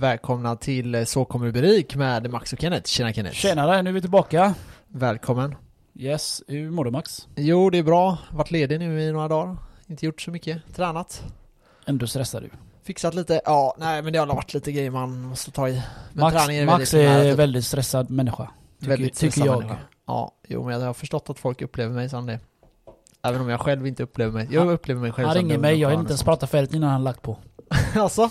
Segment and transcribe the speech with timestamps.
[0.00, 2.86] Välkomna till eh, Så kommer rubrik med Max och Kenneth.
[2.88, 3.34] Tjena Kenneth.
[3.36, 4.54] Tjenare, nu är vi tillbaka.
[4.88, 5.54] Välkommen.
[5.94, 7.28] Yes, hur mår du Max?
[7.36, 8.18] Jo, det är bra.
[8.32, 9.56] Varit ledig nu i några dagar.
[9.86, 10.74] Inte gjort så mycket.
[10.76, 11.22] Tränat.
[11.86, 12.50] Ändå stressar du.
[12.82, 13.40] Fixat lite.
[13.44, 15.82] Ja, nej men det har varit lite grejer man måste ta i.
[16.12, 17.38] Men Max, träningen Max väldigt är typ.
[17.38, 18.50] väldigt stressad människa.
[18.78, 19.58] Tycker, Väldigt tycker stressad jag.
[19.58, 19.78] människa.
[20.06, 22.38] Ja, jo men jag har förstått att folk upplever mig som det.
[23.22, 24.48] Även om jag själv inte upplever mig.
[24.50, 26.22] Jag Han- upplever mig själv Han som ringer lugn mig, och jag har inte ens
[26.22, 27.36] pratat färdigt innan han lagt på.
[28.02, 28.30] Alltså?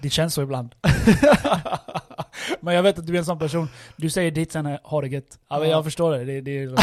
[0.00, 0.74] Det känns så ibland.
[2.60, 3.68] men jag vet att du är en sån person.
[3.96, 5.38] Du säger ditt sen, ha det gött.
[5.50, 5.74] Ja, men Ja.
[5.76, 6.24] jag förstår det.
[6.24, 6.74] Det, det, är,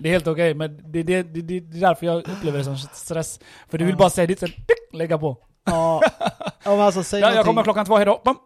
[0.00, 0.54] det är helt okej.
[0.54, 3.40] Men det, det, det, det, är därför jag upplever det som stress.
[3.68, 3.98] För du vill Ja.
[3.98, 4.50] bara säga ditt sen,
[4.92, 5.36] lägga på.
[5.64, 6.02] Ja.
[6.64, 8.20] ja men alltså säg Ja, jag kommer klockan två, hejdå.
[8.24, 8.36] Bam.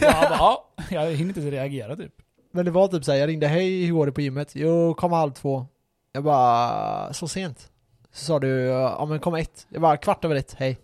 [0.00, 2.12] Bara, ja, jag hinner inte reagera typ.
[2.52, 4.50] Men det var typ såhär, jag ringde hej, hur går det på gymmet?
[4.54, 5.66] Jo, kom halv två.
[6.12, 7.68] Jag bara, så sent?
[8.12, 9.66] Så sa du, ja men kom ett.
[9.68, 10.78] Jag bara, kvart över ett, hej.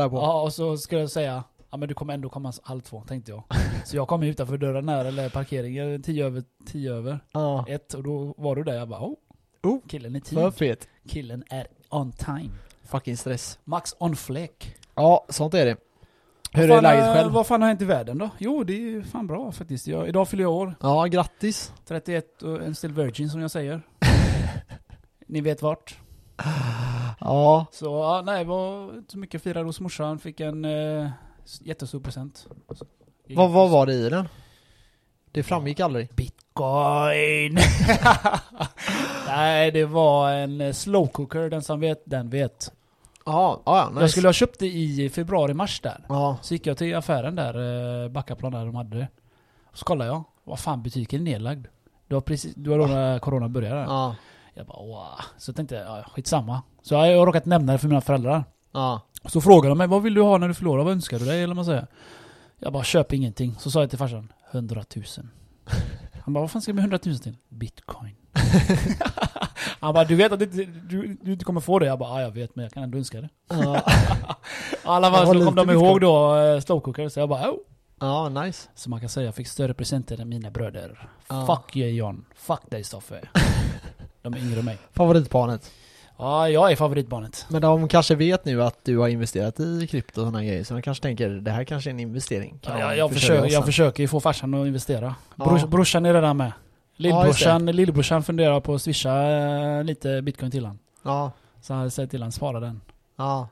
[0.00, 0.16] Jag på.
[0.16, 3.30] Ja, och så skulle jag säga, ja men du kommer ändå komma halv två, tänkte
[3.30, 3.42] jag.
[3.84, 7.64] Så jag kom utanför dörren där, eller parkeringen, tio över, tio över Ja.
[7.68, 9.14] ett, och då var du där, jag bara oh,
[9.62, 10.58] Oh, killen är För tid.
[10.58, 10.88] fet.
[11.08, 12.50] Killen är on time.
[12.84, 13.58] Fucking stress.
[13.64, 14.76] Max on fläck.
[14.94, 15.76] Ja, sånt är det.
[16.52, 17.32] Hur Vad är fan, läget eh, själv?
[17.32, 18.30] Vad fan har hänt i världen då?
[18.38, 19.86] Jo, det är fan bra faktiskt.
[19.86, 20.74] Jag, idag fyller jag år.
[20.80, 21.72] Ja, grattis.
[21.86, 23.82] 31 och en still virgin som jag säger.
[25.26, 25.98] Ni vet vart.
[27.20, 27.66] Ja.
[27.72, 30.18] Så ja, nej, var inte så mycket firade hos morsan.
[30.18, 31.10] Fick en eh,
[31.60, 32.46] jättestor present.
[33.28, 34.28] Vad, vad var det i den?
[35.32, 36.08] Det framgick aldrig.
[36.14, 37.58] Bitcoin!
[39.26, 42.72] Nej, det var en eh, slow cooker, den som vet, den vet.
[43.26, 44.00] Ja, ja, nice.
[44.00, 46.04] Jag skulle ha köpt det i februari-mars där.
[46.08, 47.54] Ja, Så gick jag till affären där,
[48.04, 49.08] eh, Backaplan där de hade det.
[49.74, 51.66] Så kollade jag, vad fan butiken är nedlagd.
[52.08, 53.80] Det var precis, det var då när corona började.
[53.80, 54.16] ja,
[54.54, 55.20] Jag bara wow.
[55.38, 56.62] Så tänkte jag, ja, skitsamma.
[56.82, 58.44] Så jag har råkat nämna det för mina föräldrar.
[58.72, 59.00] ja.
[59.24, 60.84] Så frågade de mig, vad vill du ha när du förlorar?
[60.84, 61.42] Vad önskar du dig?
[61.42, 61.86] Eller man säger.
[62.58, 63.56] Jag bara, köp ingenting.
[63.58, 65.04] Så sa jag till farsan, 100 000.
[66.24, 67.36] Han bara, vad fan ska jag med 100 000 till?
[67.48, 68.14] Bitcoin.
[69.80, 71.86] Han bara, du vet att du, du, du inte kommer få det?
[71.86, 73.28] Jag bara, ja jag vet men jag kan ändå önska det.
[73.48, 73.56] Ja,
[74.84, 77.56] Alla Jag fall så kom de ihåg då eh, slowcooker, så jag bara, oh.
[78.00, 78.68] ja nice.
[78.74, 81.08] Så man kan säga, jag fick större presenter än mina bröder.
[81.28, 81.46] Ja.
[81.46, 82.24] Fuck you John.
[82.34, 83.20] Fuck dig Stoffe.
[84.22, 84.78] De är yngre än mig.
[84.92, 85.70] Favoritbarnet.
[86.18, 87.46] Ja, jag är favoritbarnet.
[87.50, 90.74] Men de kanske vet nu att du har investerat i krypto och sådana grejer, så
[90.74, 92.58] de kanske tänker det här kanske är en investering.
[92.58, 95.14] Kan Ja, jag, försöker, jag försöker ju få farsan att investera.
[95.36, 95.44] Ja.
[95.44, 96.46] Brors, brorsan är redan med.
[96.46, 100.78] Ja, just Lillbrorsan, lillbrorsan funderar på att swisha eh, lite bitcoin till han.
[101.02, 102.80] Ja, Så han säger till han spara den.
[103.16, 103.48] ja.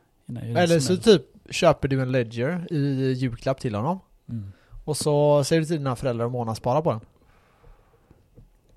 [0.56, 4.00] Eller så typ köper du en ledger i julklapp till honom.
[4.28, 4.52] Mm.
[4.84, 7.00] Och så säger du till dina föräldrar att månadsspara på den.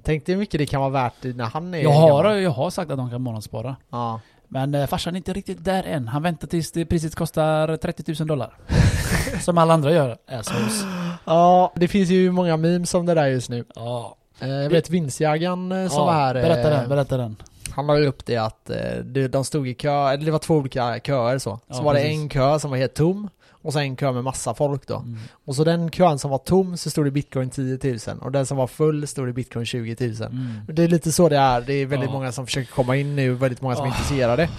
[0.04, 2.42] Tänk dig hur mycket det kan vara värt när han är Jag, har, gammal.
[2.42, 3.76] jag har sagt att de kan månadsspara.
[3.92, 4.20] Ja.
[4.48, 6.08] Men eh, farsan är inte riktigt där än.
[6.08, 8.54] Han väntar tills det priset kostar 30 000 dollar.
[9.42, 10.18] Som alla andra gör.
[10.28, 10.84] Assholes.
[11.26, 13.66] ja, det finns ju många memes om det där just nu.
[13.76, 14.16] Ja.
[14.40, 16.06] Eh, Jag vet vinstjägaren eh, som ja.
[16.06, 16.36] var här.
[16.36, 17.36] eh, Berätta den, berätta den.
[17.76, 20.40] Han la ju upp det att eh, det- de stod i kö, eller det var
[20.40, 21.50] två olika köer så.
[21.58, 22.20] Så Ja, var det precis.
[22.20, 23.30] en kö som var helt tom.
[23.64, 24.96] Och så en kö med massa folk då.
[24.98, 25.18] Mm.
[25.46, 28.46] Och så den kön som var tom så stod det bitcoin 10 000 och den
[28.46, 30.16] som var full stod det bitcoin 20 000.
[30.22, 30.48] Mm.
[30.68, 32.14] Det är lite så det är, det är väldigt Ja.
[32.14, 33.92] många som försöker komma in nu, väldigt många som är Ah.
[33.94, 34.50] intresserade.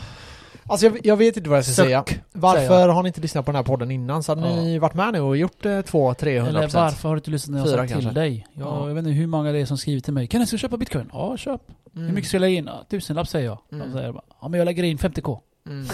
[0.66, 2.04] Alltså jag, jag vet inte vad jag ska Suck, säga.
[2.32, 4.22] Varför har ni inte lyssnat på den här podden innan?
[4.22, 4.56] Så hade Ja.
[4.56, 6.46] ni varit med nu och gjort eh, 200-300%.
[6.48, 8.10] Eller varför har du inte lyssnat när jag sa till kanske.
[8.20, 8.46] dig?
[8.52, 8.88] Jag, Ja.
[8.88, 10.26] jag vet inte hur många det är som skriver till mig.
[10.26, 11.10] Kan jag ska köpa bitcoin?
[11.12, 11.60] Ja, köp.
[11.94, 12.06] Mm.
[12.08, 12.64] Hur mycket ska jag lägga in?
[12.66, 13.58] Ja, tusenlapp säger jag.
[13.72, 13.86] Mm.
[13.88, 15.38] De säger bara, ja men jag lägger in 50k.
[15.66, 15.86] Mm.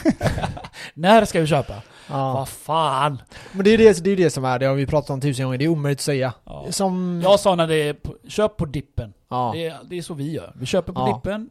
[0.95, 1.75] När ska vi köpa?
[2.09, 2.33] Ja.
[2.35, 3.23] Vad fan?
[3.53, 5.45] Men det är det, det är det som är, det har vi pratat om tusen
[5.45, 6.33] gånger, det är omöjligt att säga.
[6.45, 6.67] Ja.
[6.71, 7.21] Som...
[7.25, 9.13] Jag sa när det är, på, köp på dippen.
[9.29, 9.51] ja.
[9.55, 10.53] Det, är, det är så vi gör.
[10.57, 11.15] Vi köper på Ja.
[11.17, 11.51] dippen.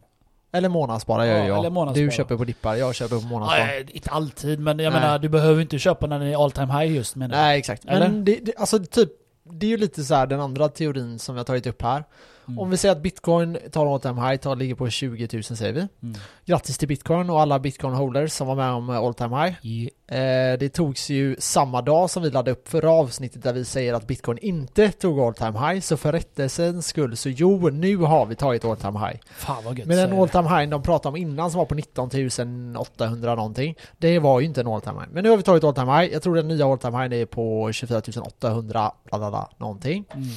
[0.51, 1.57] Eller månadsspara gör Ja, jag.
[1.59, 2.05] eller månadsspara.
[2.05, 3.65] Du köper på dippar, jag köper på månadsspara.
[3.65, 5.01] Nej, inte alltid, men jag Nej.
[5.01, 7.43] menar du behöver inte köpa när det är all time high just menar jag.
[7.43, 7.85] Nej exakt.
[7.85, 7.99] Eller?
[8.09, 9.09] Men det, det, alltså typ,
[9.43, 12.03] det är ju lite så här den andra teorin som vi har tagit upp här.
[12.49, 12.59] Mm.
[12.59, 15.73] Om vi säger att bitcoin tar all time high, tar, ligger på 20 000 säger
[15.73, 15.79] vi.
[15.79, 16.19] Mm.
[16.45, 19.55] Grattis till bitcoin och alla bitcoin holders som var med om all time high.
[19.63, 19.89] Yeah.
[20.11, 23.93] Eh, det togs ju samma dag som vi laddade upp förra avsnittet där vi säger
[23.93, 25.81] att bitcoin inte tog all time high.
[25.81, 29.19] Så för rättelsens skull så jo, nu har vi tagit all time high.
[29.35, 31.75] Fan vad gött Men den all time high de pratade om innan som var på
[31.75, 32.09] 19
[32.77, 33.75] 800 någonting.
[33.97, 35.09] Det var ju inte en all time high.
[35.11, 36.13] Men nu har vi tagit all time high.
[36.13, 40.05] Jag tror den nya all time high är på 24 800 bla bla bla, någonting.
[40.13, 40.27] Mm.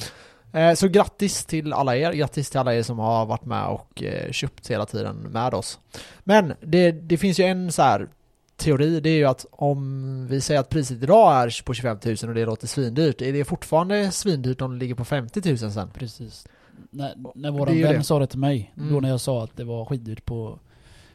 [0.53, 2.13] Eh, så grattis till alla er.
[2.13, 5.79] Grattis till alla er som har varit med och eh, köpt hela tiden med oss.
[6.23, 8.07] Men det, det finns ju en så här
[8.55, 12.15] teori, det är ju att om vi säger att priset idag är på 25 000
[12.29, 15.89] och det låter svindyrt, är det fortfarande svindyrt om det ligger på 50 000 sen?
[15.93, 16.47] Precis.
[16.89, 18.03] När, när våran vän det.
[18.03, 18.93] sa det till mig, Mm.
[18.93, 20.59] då när jag sa att det var skitdyrt på,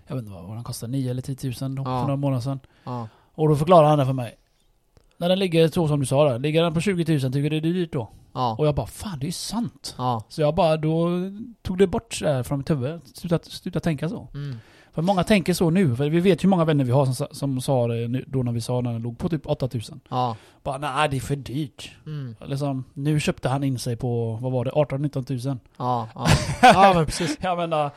[0.06, 1.84] jag vet inte vad vad den kostade, 9 eller 10 000 då, Ja.
[1.84, 2.60] för några månader sedan.
[2.84, 3.08] Ja.
[3.34, 4.36] Och då förklarade han det för mig.
[5.20, 7.60] När den ligger så som du sa där, ligger den på 20 000 tycker du
[7.60, 8.10] det är dyrt då?
[8.32, 8.56] Ja.
[8.58, 9.94] Och jag bara fan det är ju sant.
[9.98, 10.24] Ja.
[10.28, 11.08] Så jag bara, då
[11.62, 13.00] tog det bort det här från mitt huvud.
[13.14, 14.28] Sluta, sluta tänka så.
[14.34, 14.56] Mm.
[14.92, 17.28] För många tänker så nu, för vi vet hur många vänner vi har som, sa-
[17.30, 20.00] som sa det nu- då när vi sa när den låg på typ 8000.
[20.08, 20.36] Ja.
[20.62, 21.90] Bara nej det är för dyrt.
[22.06, 22.36] Mm.
[22.46, 25.58] Liksom, nu köpte han in sig på, vad var det, 18-19 000.
[25.76, 26.08] Ja.
[26.14, 26.26] Ja.
[26.62, 27.38] ja, men precis.
[27.40, 27.90] Jag menar,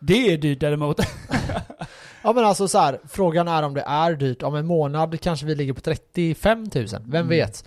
[0.00, 1.00] det är dyrt däremot.
[2.22, 4.42] Ja men alltså så här, frågan är om det är dyrt.
[4.42, 6.86] Om en månad kanske vi ligger på 35 000.
[6.90, 7.28] Vem Mm.
[7.28, 7.64] vet?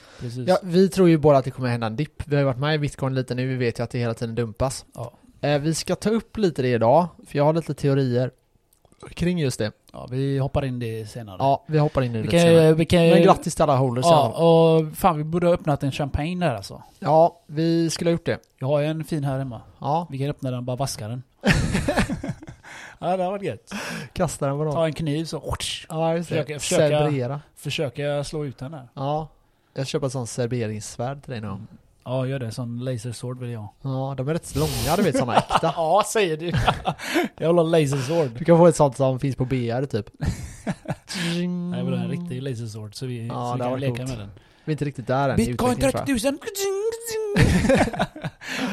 [0.47, 2.23] Ja, vi tror ju båda att det kommer hända en dipp.
[2.27, 4.13] Vi har ju varit med i bitcoin lite nu, vi vet ju att det hela
[4.13, 4.85] tiden dumpas.
[4.95, 5.11] Ja.
[5.41, 8.31] Eh, vi ska ta upp lite det idag, för jag har lite teorier
[9.13, 9.71] kring just det.
[9.93, 11.35] Ja, vi hoppar in det senare.
[11.39, 12.73] Ja, vi hoppar in i det kan, senare.
[12.73, 15.91] vi kan, Men grattis till alla holders Ja, och fan vi borde ha öppnat en
[15.91, 16.83] champagne där alltså.
[16.99, 18.37] Ja, vi skulle ha gjort det.
[18.59, 19.61] Jag har ju en fin här hemma.
[19.79, 21.23] Ja, Vi kan öppna den och bara vaska den.
[23.01, 23.71] ja, det har varit gött.
[24.13, 24.73] kasta den på någon.
[24.73, 25.55] Ta en kniv så
[25.89, 26.35] Ja, just det.
[26.35, 28.87] Försöka- försöka- försöka slå ut den här.
[28.93, 29.27] Ja.
[29.73, 31.57] Jag köper ett sånt serveringssvärd till dig nu.
[32.05, 32.51] Ja, gör det.
[32.51, 33.67] Sån lasersword vill jag.
[33.81, 35.59] Ja, de är rätt långa du vet, såna äkta.
[35.75, 36.45] Ja, säger du.
[37.37, 38.29] jag vill ha lasersword.
[38.37, 40.05] Du kan få ett sånt som finns på BR typ.
[41.25, 44.09] Nej, jag vill ha en riktig lasersword så vi, Ja, så vi kan leka coolt.
[44.09, 44.29] med den.
[44.65, 46.33] Vi är inte riktigt där än Bitcoin utvecklingen, tror 30 jag.
[46.33, 48.05] 000!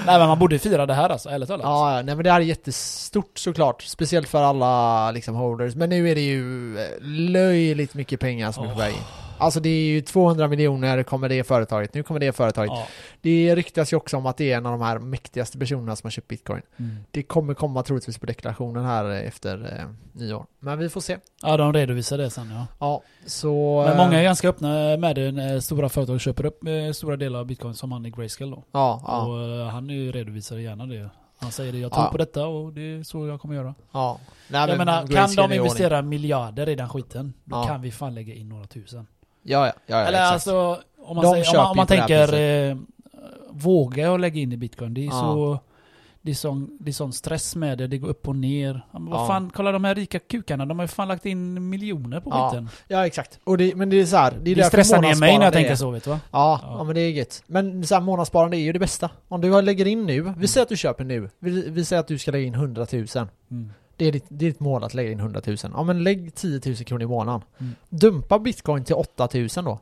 [0.07, 1.65] Nej men man borde fira det här alltså, ärligt talat.
[1.65, 3.83] Ja, nej men det här är jättestort såklart.
[3.83, 5.75] Speciellt för alla liksom holders.
[5.75, 9.28] Men nu är det ju eh, löjligt mycket pengar som är på väg in.
[9.39, 11.95] Alltså det är ju 200 miljoner kommer det företaget.
[11.95, 12.71] Nu kommer det företaget.
[12.75, 12.87] Ja.
[13.21, 16.07] Det ryktas ju också om att det är en av de här mäktigaste personerna som
[16.07, 16.63] har köpt bitcoin.
[16.77, 16.97] Mm.
[17.11, 20.47] Det kommer komma troligtvis på deklarationen här eh, efter eh, nyår.
[20.61, 21.17] Men vi får se.
[21.43, 22.67] ja, de redovisar det sen ja.
[22.79, 23.85] Ja, så...
[23.89, 27.17] Men många är eh, ganska öppna med det när stora företag köper upp eh, stora
[27.17, 28.65] delar av bitcoin som han i Grayscale då.
[28.73, 31.11] Ja, ja, Och eh, han är redovisar gärna det.
[31.41, 32.11] Han säger det, jag tror Ja.
[32.11, 33.75] på detta och det är så jag kommer göra.
[33.93, 34.21] ja.
[34.49, 37.67] Nej, jag men menar, kan de investera miljarder i den skiten, då Ja.
[37.67, 39.07] kan vi fan lägga in några tusen.
[39.43, 40.33] Ja, ja, ja, Eller exakt.
[40.33, 42.35] alltså, om man, säger, om man, om man tänker,
[42.71, 42.77] eh,
[43.51, 44.95] våga jag lägga in i bitcoin?
[44.95, 45.11] Det är Ja.
[45.11, 45.59] så...
[46.23, 48.87] Det är, sån, det är sån stress med det, det går upp och ner.
[48.93, 49.27] Men vad Ja.
[49.27, 52.65] fan, kolla de här rika kukarna, de har ju fan lagt in miljoner på Ja.
[52.89, 53.39] Ja, exakt.
[53.45, 55.53] Och det, men det är så här, det är Det, stressar ner mig när jag
[55.53, 56.21] tänker så vet du va?
[56.33, 56.75] Ja, Ja.
[56.79, 57.43] ja, men det är gött.
[57.47, 59.11] Men så här, månadssparande är ju det bästa.
[59.29, 60.35] Om du lägger in nu, Mm.
[60.39, 62.87] vi säger att du köper nu, vi, vi säger att du ska lägga in 100
[62.93, 63.07] 000.
[63.51, 63.73] Mm.
[63.99, 65.57] Det är, ditt, det är ditt mål att lägga in 100 000.
[65.63, 67.41] Ja men lägg 10 000 kronor i månaden.
[67.59, 67.75] Mm.
[67.89, 69.79] Dumpa bitcoin till 8 000 då.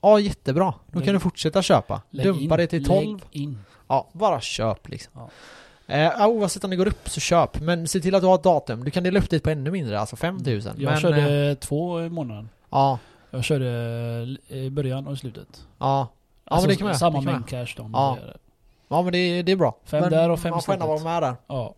[0.00, 0.74] Ja, jättebra.
[0.86, 2.02] Då Lägg- kan du fortsätta köpa.
[2.10, 3.06] Dumpa in, det till 12.
[3.06, 3.58] Lägg in.
[3.88, 5.12] Ja, bara köp liksom.
[5.14, 5.28] Ja.
[5.86, 8.34] Eh, ja, oavsett om det går upp så köp, men se till att du har
[8.34, 8.84] ett datum.
[8.84, 10.60] Du kan dela upp det på ännu mindre, alltså 5 000.
[10.62, 12.48] Jag men, körde eh, två i månaden.
[12.70, 12.98] ja,
[13.30, 13.66] Jag körde
[14.48, 15.66] i början och i slutet.
[15.78, 16.08] ja.
[16.44, 17.90] Alltså, men det kan man Samma main cash då.
[17.92, 18.18] Ja.
[18.88, 19.76] Ja men det, det är bra.
[19.84, 21.34] Fem men där och fem Man får ändå vara med där.
[21.46, 21.74] ja.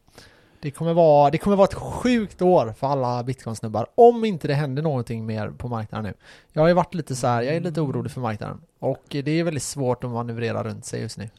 [0.64, 3.86] Det kommer, vara, det kommer vara ett sjukt år för alla bitcoinsnubbar.
[3.94, 6.14] Om inte det händer någonting mer på marknaden nu.
[6.52, 8.60] Jag har ju varit lite så här, jag är lite orolig för marknaden.
[8.78, 11.30] Och det är väldigt svårt att manövrera runt sig just nu.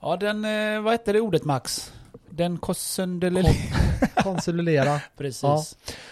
[0.00, 1.92] Ja, den, eh, vad heter det ordet Max?
[2.30, 3.46] Den kossundelel...
[4.14, 5.00] Konsolidera.
[5.16, 5.42] Precis.
[5.42, 5.62] Ja.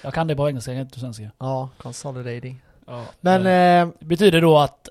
[0.02, 1.30] Jag kan det på engelska, jag kan inte på svenska.
[1.38, 2.62] Ja, consolidating.
[2.86, 3.04] Ja.
[3.20, 4.88] Men Eh, eh, betyder då att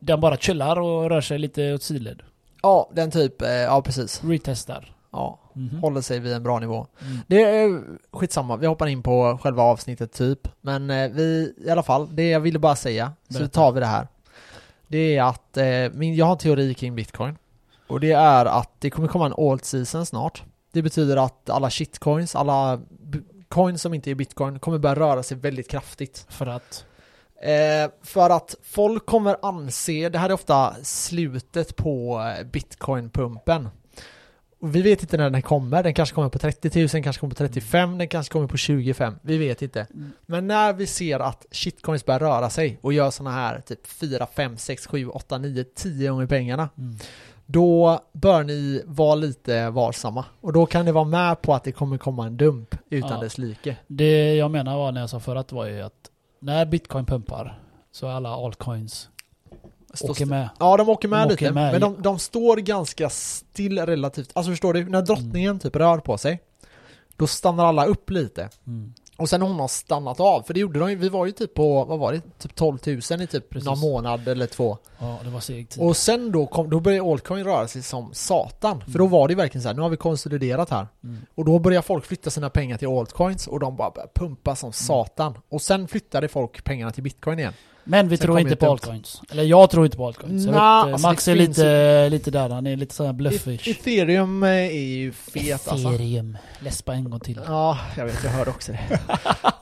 [0.00, 2.22] den bara chillar och rör sig lite åt sidled?
[2.62, 4.24] ja, den typ, eh, ja precis.
[4.24, 4.94] Retestar?
[5.12, 5.78] Ja, Mhm.
[5.78, 6.86] håller sig vid en bra nivå.
[7.00, 7.18] Mm.
[7.26, 7.82] Det är
[8.12, 10.48] skitsamma, vi hoppar in på själva avsnittet typ.
[10.60, 13.52] Men eh, vi, i alla fall, det jag ville bara säga, så Berätta.
[13.54, 14.08] tar vi det här.
[14.88, 15.64] Det är att, eh,
[15.98, 17.36] min, jag har en teori kring bitcoin.
[17.86, 20.42] Och det är att det kommer komma en alt season snart.
[20.72, 22.80] Det betyder att alla shitcoins, alla
[23.48, 26.26] coins som inte är bitcoin kommer börja röra sig väldigt kraftigt.
[26.28, 26.84] För att?
[27.42, 33.68] Eh, för att folk kommer anse, det här är ofta slutet på eh, bitcoin-pumpen.
[34.60, 37.30] Och vi vet inte när den kommer, den kanske kommer på 30 000, kanske kommer
[37.30, 39.86] på 35, den kanske kommer på 25, vi vet inte.
[39.94, 40.12] Mm.
[40.26, 44.26] Men när vi ser att shitcoins börjar röra sig och gör såna här typ 4,
[44.26, 46.96] 5, 6, 7, 8, 9, 10 gånger pengarna, Mm.
[47.46, 50.24] då bör ni vara lite varsamma.
[50.40, 53.20] Och då kan ni vara med på att det kommer komma en dump utan Ja.
[53.20, 53.76] dess like.
[53.86, 56.10] Det jag menar var när jag sa förut var ju att
[56.40, 57.60] när bitcoin pumpar
[57.92, 59.08] så är alla altcoins
[59.96, 60.48] Stå åker med.
[60.58, 64.30] Ja, de åker med De lite, åker med men de, de står ganska still relativt.
[64.34, 65.58] Alltså förstår du, när drottningen Mm.
[65.60, 66.40] typ rör på sig,
[67.16, 68.48] då stannar alla upp lite.
[68.66, 68.94] Mm.
[69.18, 71.54] Och sen hon har stannat av, för det gjorde de ju, vi var ju typ
[71.54, 73.66] på, vad var det, typ 12 000 i typ Precis.
[73.66, 74.78] någon månad eller två.
[74.98, 75.82] Ja, det var seg tid.
[75.82, 78.80] Och sen då, kom, då började altcoin röra sig som satan.
[78.84, 79.10] För då Mm.
[79.10, 80.86] var det verkligen så här, nu har vi konsoliderat här.
[81.04, 81.18] Mm.
[81.34, 84.56] Och då börjar folk flytta sina pengar till altcoins och de bara börjar pumpa Mm.
[84.56, 85.38] som satan.
[85.48, 87.52] Och sen flyttade folk pengarna till bitcoin igen.
[87.88, 89.22] Men vi Sen tror inte ju på altcoins.
[89.30, 90.46] Eller jag tror inte på altcoins.
[90.46, 93.68] Nja, vet, alltså Max är lite, lite där, han är lite såhär bluffish.
[93.68, 95.88] Ethereum eh, är ju fet alltså.
[95.88, 96.38] Ethereum.
[96.60, 97.40] Läspa en gång till.
[97.46, 99.00] Ja, jag vet, jag hörde också det.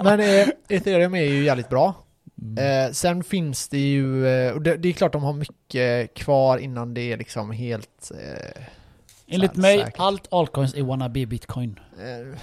[0.04, 1.94] Men eh, ethereum är ju jävligt bra.
[2.42, 2.86] Mm.
[2.86, 6.58] Eh, sen finns det ju, eh, och det, det är klart de har mycket kvar
[6.58, 8.10] innan det är liksom helt...
[8.10, 8.62] Eh,
[9.26, 9.94] Enligt mig, säkert.
[9.98, 11.80] allt altcoins är wannabe bitcoin.
[11.98, 12.38] eh,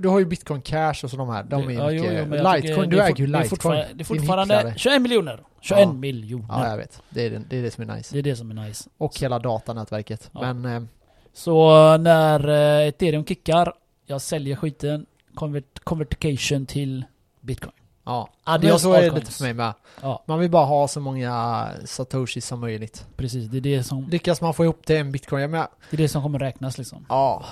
[0.00, 2.28] du har ju bitcoin cash och så de här, de är Ja, mycket...
[2.30, 3.48] jo, Litecoin, det du äger ju det är Litecoin.
[3.48, 4.74] fortfarande- Det är fortfarande hycklare.
[4.78, 5.40] 21 miljoner!
[5.60, 5.92] 21 Ja.
[5.92, 6.46] miljoner!
[6.50, 7.02] Ja, jag vet.
[7.10, 8.14] Det är det, det är det som är nice.
[8.14, 8.90] Det är det som är nice.
[8.98, 10.30] Och hela datanätverket.
[10.32, 10.52] Ja.
[10.52, 10.88] Men, eh,
[11.32, 13.72] Så när eh, ethereum kickar,
[14.06, 17.04] jag säljer skiten, convert, convertication till
[17.40, 17.72] bitcoin.
[18.04, 18.28] ja.
[18.44, 19.72] Adios Men så är det lite för mig med.
[20.02, 23.06] Ja, Man vill bara ha så många satoshis som möjligt.
[23.16, 23.48] precis.
[23.48, 25.98] Det är det som, Lyckas man få ihop till en bitcoin, jag menar, det är
[25.98, 27.06] det som kommer räknas liksom.
[27.08, 27.44] ja.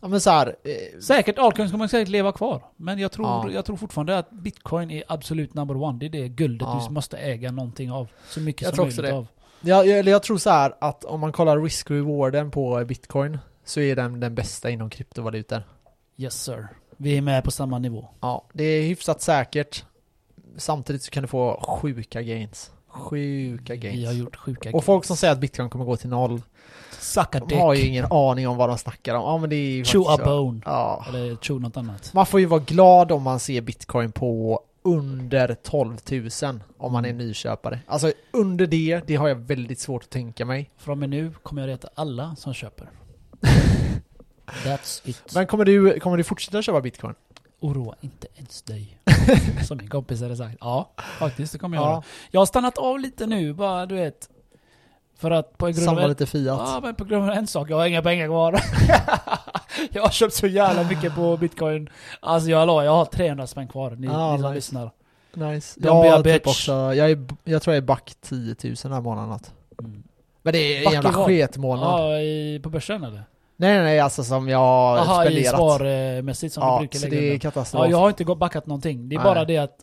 [0.00, 2.62] Ja men så här, eh, Säkert, altcoins kommer säkert leva kvar.
[2.76, 3.50] Men jag tror, Ja.
[3.50, 5.98] jag tror fortfarande att bitcoin är absolut number one.
[5.98, 6.84] Det är det guldet Ja.
[6.88, 8.08] du måste äga någonting av.
[8.28, 9.18] Så mycket Jag som tror också möjligt det.
[9.18, 9.26] av.
[9.60, 13.80] Jag, jag, eller jag tror så här att om man kollar risk-rewarden på bitcoin så
[13.80, 15.62] är den den bästa inom kryptovalutor.
[16.16, 16.68] Yes sir.
[16.96, 18.08] Vi är med på samma nivå.
[18.20, 19.84] Ja, det är hyfsat säkert.
[20.56, 22.70] Samtidigt så kan du få sjuka gains.
[22.88, 24.18] Sjuka Vi har gains.
[24.18, 26.42] gjort sjuka Och folk som säger att bitcoin kommer gå till noll,
[26.98, 27.88] Sucka de har ju dick.
[27.90, 29.22] ingen aning om vad de snackar om.
[29.22, 30.24] Ja men det är ju Chew a så.
[30.24, 30.60] bone.
[30.64, 31.04] Ja.
[31.08, 32.14] Eller chew något annat.
[32.14, 35.96] Man får ju vara glad om man ser bitcoin på under 12
[36.42, 37.26] 000 om man är Mm.
[37.26, 37.80] nyköpare.
[37.86, 40.70] Alltså under det, det har jag väldigt svårt att tänka mig.
[40.76, 42.90] Från och med nu kommer jag reta alla som köper.
[44.64, 45.22] That's it.
[45.34, 47.14] Men kommer du, kommer du fortsätta köpa bitcoin?
[47.60, 48.98] Oroa inte ens dig.
[49.66, 50.56] Som min kompis hade sagt.
[50.60, 51.92] Ja, faktiskt det kommer jag göra.
[51.94, 54.28] Ja, Jag har stannat av lite nu, bara du vet.
[55.20, 56.08] För att på grund samla av...
[56.08, 56.60] lite Fiat.
[56.64, 57.70] Ja, men på grund av en sak.
[57.70, 58.60] Jag har inga pengar kvar.
[59.92, 61.90] jag har köpt så jävla mycket på bitcoin.
[62.20, 63.90] Alltså jag la, jag har 300 spänn kvar.
[63.90, 64.54] Ni, Ah, ni som nice.
[64.54, 64.90] lyssnar.
[65.34, 65.80] Nice.
[65.80, 66.72] Don't be Ja, a typ också.
[66.72, 69.38] Jag, är, jag tror jag är back 10 000 den här månaden.
[69.82, 70.02] Mm.
[70.42, 72.00] Men det är en jävla sketmånad.
[72.00, 73.22] Ja, i, på börsen eller?
[73.56, 75.54] Nej nej nej, alltså som jag har Jaha, i spenderat.
[75.54, 77.84] sparmässigt som du ja, brukar så lägga det är katastrof.
[77.84, 79.08] Ja, jag har inte gått backat någonting.
[79.08, 79.24] Det är Nej.
[79.24, 79.76] bara det att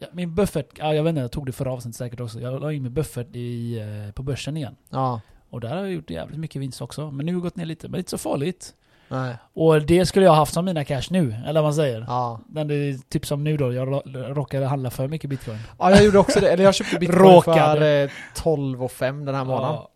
[0.00, 2.40] ja, min buffert, ja, jag vet inte, jag tog det förra avsnittet säkert också.
[2.40, 4.76] Jag la in min buffert i, eh, på börsen igen.
[4.90, 7.10] Ja, Och där har jag gjort jävligt mycket vinst också.
[7.10, 8.74] Men nu har det gått ner lite, men det är inte så farligt.
[9.08, 9.36] nej.
[9.54, 12.04] Och det skulle jag ha haft som mina cash nu, eller vad man säger.
[12.08, 12.40] Ja.
[12.48, 14.02] Men det är typ som nu då, jag
[14.36, 15.58] råkade handla för mycket bitcoin.
[15.78, 16.50] ja, jag gjorde också det.
[16.50, 17.78] Eller jag köpte bitcoin Råkade.
[17.80, 18.10] för eh,
[18.42, 19.76] 12 och 5 den här månaden.
[19.76, 19.90] Ja,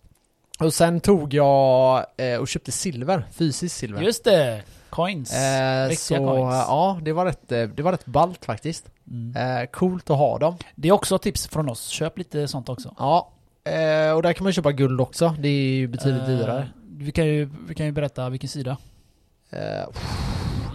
[0.66, 4.02] Och sen tog jag eh, och köpte silver, fysiskt silver.
[4.02, 4.62] just det!
[4.90, 5.32] Coins.
[5.34, 6.54] Eh, så coins.
[6.68, 8.88] ja, det var rätt, eh, det var rätt ballt faktiskt.
[9.10, 9.36] Mm.
[9.62, 10.56] Eh, coolt att ha dem.
[10.74, 11.88] Det är också tips från oss.
[11.88, 12.94] Köp lite sånt också.
[12.98, 13.32] Ja,
[13.64, 15.34] eh, och där kan man köpa guld också.
[15.38, 16.68] Det är ju betydligt Eh, dyrare.
[16.96, 18.76] Vi kan, ju, vi kan ju berätta vilken sida.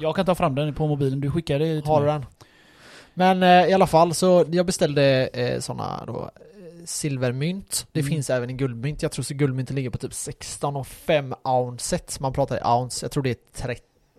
[0.01, 2.25] Jag kan ta fram den på mobilen, du skickar det till har du den?
[3.13, 6.31] Men i alla fall så jag beställde eh, sådana då
[6.85, 7.87] silvermynt.
[7.91, 8.09] Det Mm.
[8.11, 9.01] finns även i guldmynt.
[9.03, 12.19] Jag tror så guldmynten ligger på typ 16 och 5 ounces.
[12.19, 13.03] Man pratar i ounce.
[13.05, 13.37] Jag tror det är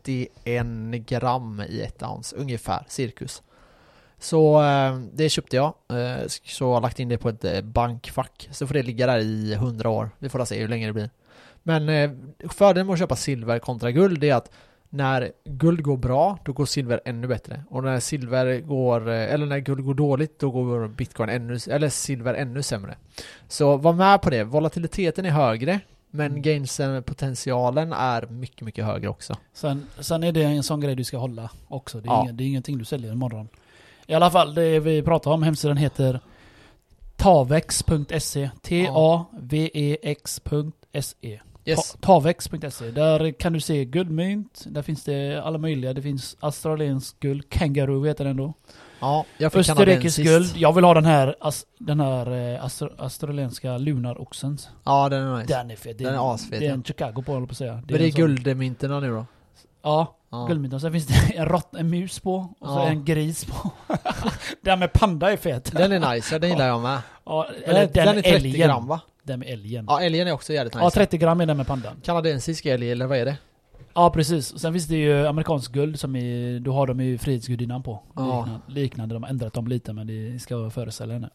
[0.02, 3.42] 31 gram i ett ounce ungefär, cirkus.
[4.18, 5.66] Så eh, det köpte jag.
[5.66, 8.48] Eh, så jag har lagt in det på ett eh, bankfack.
[8.52, 10.10] Så får det ligga där i 100 år.
[10.18, 11.10] Vi får se hur länge det blir.
[11.62, 11.86] Men
[12.48, 14.50] fördelen med att köpa silver kontra guld är att
[14.90, 17.62] när guld går bra, då går silver ännu bättre.
[17.70, 22.34] Och när silver går, eller när guld går dåligt, då går bitcoin ännu, eller silver
[22.34, 22.96] ännu sämre.
[23.48, 24.44] Så var med på det.
[24.44, 26.42] Volatiliteten är högre, men Mm.
[26.42, 29.36] gainsen, potentialen är mycket, mycket högre också.
[29.52, 32.00] Sen, sen är det en sån grej du ska hålla också.
[32.00, 32.22] Det är, Ja.
[32.22, 33.48] ingen, det är ingenting du säljer imorgon.
[34.10, 36.20] I alla fall, det vi pratar om, hemsidan heter
[37.16, 38.50] tavex.se.
[39.98, 41.40] T-A-V-E-X.se.
[41.64, 41.92] Yes.
[41.92, 42.90] Ta- Tavex.se.
[42.90, 44.64] Där kan du se guldmynt.
[44.66, 45.92] Där finns det alla möjliga.
[45.92, 47.48] Det finns australiensk guld.
[47.50, 48.52] Kangaroo heter den då.
[49.00, 50.56] Ja, jag fick Österrikisk guld.
[50.56, 51.34] Jag vill ha den här,
[51.78, 54.58] den här eh, astro, australienska lunaroxen.
[54.84, 55.54] Ja, den är nice.
[55.58, 55.98] Den är fet.
[55.98, 57.72] Det Den är asfet, Det är en Chicago på håller på att säga.
[57.74, 59.26] Men det är en sån- guldmynterna nu då?
[59.82, 60.44] Ja, Ja.
[60.46, 60.80] guldmynten.
[60.80, 62.86] Sen finns det en, rått, en mus på och så Ja.
[62.88, 63.70] en gris på.
[64.62, 65.72] den med panda är fet.
[65.72, 66.98] Den är nice, ja, den gillar jag med.
[67.24, 68.52] Ja, Den, eller den, den är 30 älgen.
[68.68, 69.00] gram va?
[69.22, 69.84] Den med älgen.
[69.88, 70.84] Ja, älgen är också jävligt nice.
[70.84, 71.96] Ja, 30 gram är den med pandan.
[72.04, 73.36] Kanadensisk älg, eller vad är det?
[73.94, 74.58] Ja, precis.
[74.60, 78.02] Sen finns det ju amerikansk guld som är, då har de ju Frihetsgudinnan på.
[78.16, 78.38] Ja.
[78.40, 81.30] Liknande, liknande, de har ändrat dem lite men det ska föreställa henne.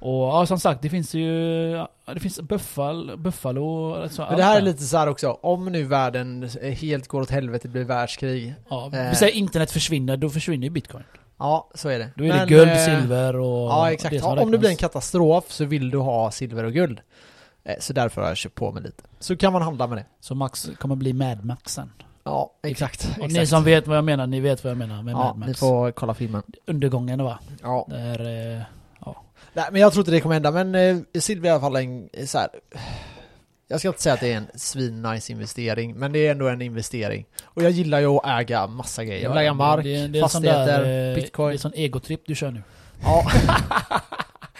[0.00, 1.30] Och ja, som sagt, det finns ju,
[1.70, 5.64] ja, det finns buffalo, buffalo alltså, Men det här är lite så här också, om
[5.64, 8.54] nu världen helt går åt helvete, det blir världskrig.
[8.70, 9.08] Ja, eh.
[9.10, 11.04] vi säger internet försvinner, då försvinner ju bitcoin.
[11.38, 12.10] Ja, så är det.
[12.16, 14.14] Då är Men, det guld, eh, silver och Ja, exakt.
[14.14, 17.00] det om det blir en katastrof så vill du ha silver och guld.
[17.64, 19.02] Eh, Så därför har jag köpt på mig lite.
[19.18, 20.04] Så kan man handla med det.
[20.20, 21.92] Så Max kommer bli Mad Max sen.
[22.24, 23.04] Ja, exakt.
[23.04, 23.32] Och exakt.
[23.32, 25.46] ni som vet vad jag menar, ni vet vad jag menar med Ja, Mad ni
[25.46, 25.60] Max.
[25.60, 26.42] får kolla filmen.
[26.66, 27.38] Undergången va?
[27.62, 27.86] Ja.
[27.88, 28.62] Där, eh,
[29.58, 31.76] Nej, men jag tror inte det kommer hända, men eh, silver är i alla fall
[31.76, 32.48] en eh, så här.
[33.68, 36.62] Jag ska inte säga att det är en svin-nice investering, men det är ändå en
[36.62, 37.26] investering.
[37.44, 39.22] Och jag gillar ju att äga massa grejer.
[39.22, 41.46] Jag vill äga mark, det, det är en sån fastigheter, där, eh, bitcoin.
[41.46, 42.62] Det är en sån egotripp du kör nu.
[43.02, 43.30] Ja,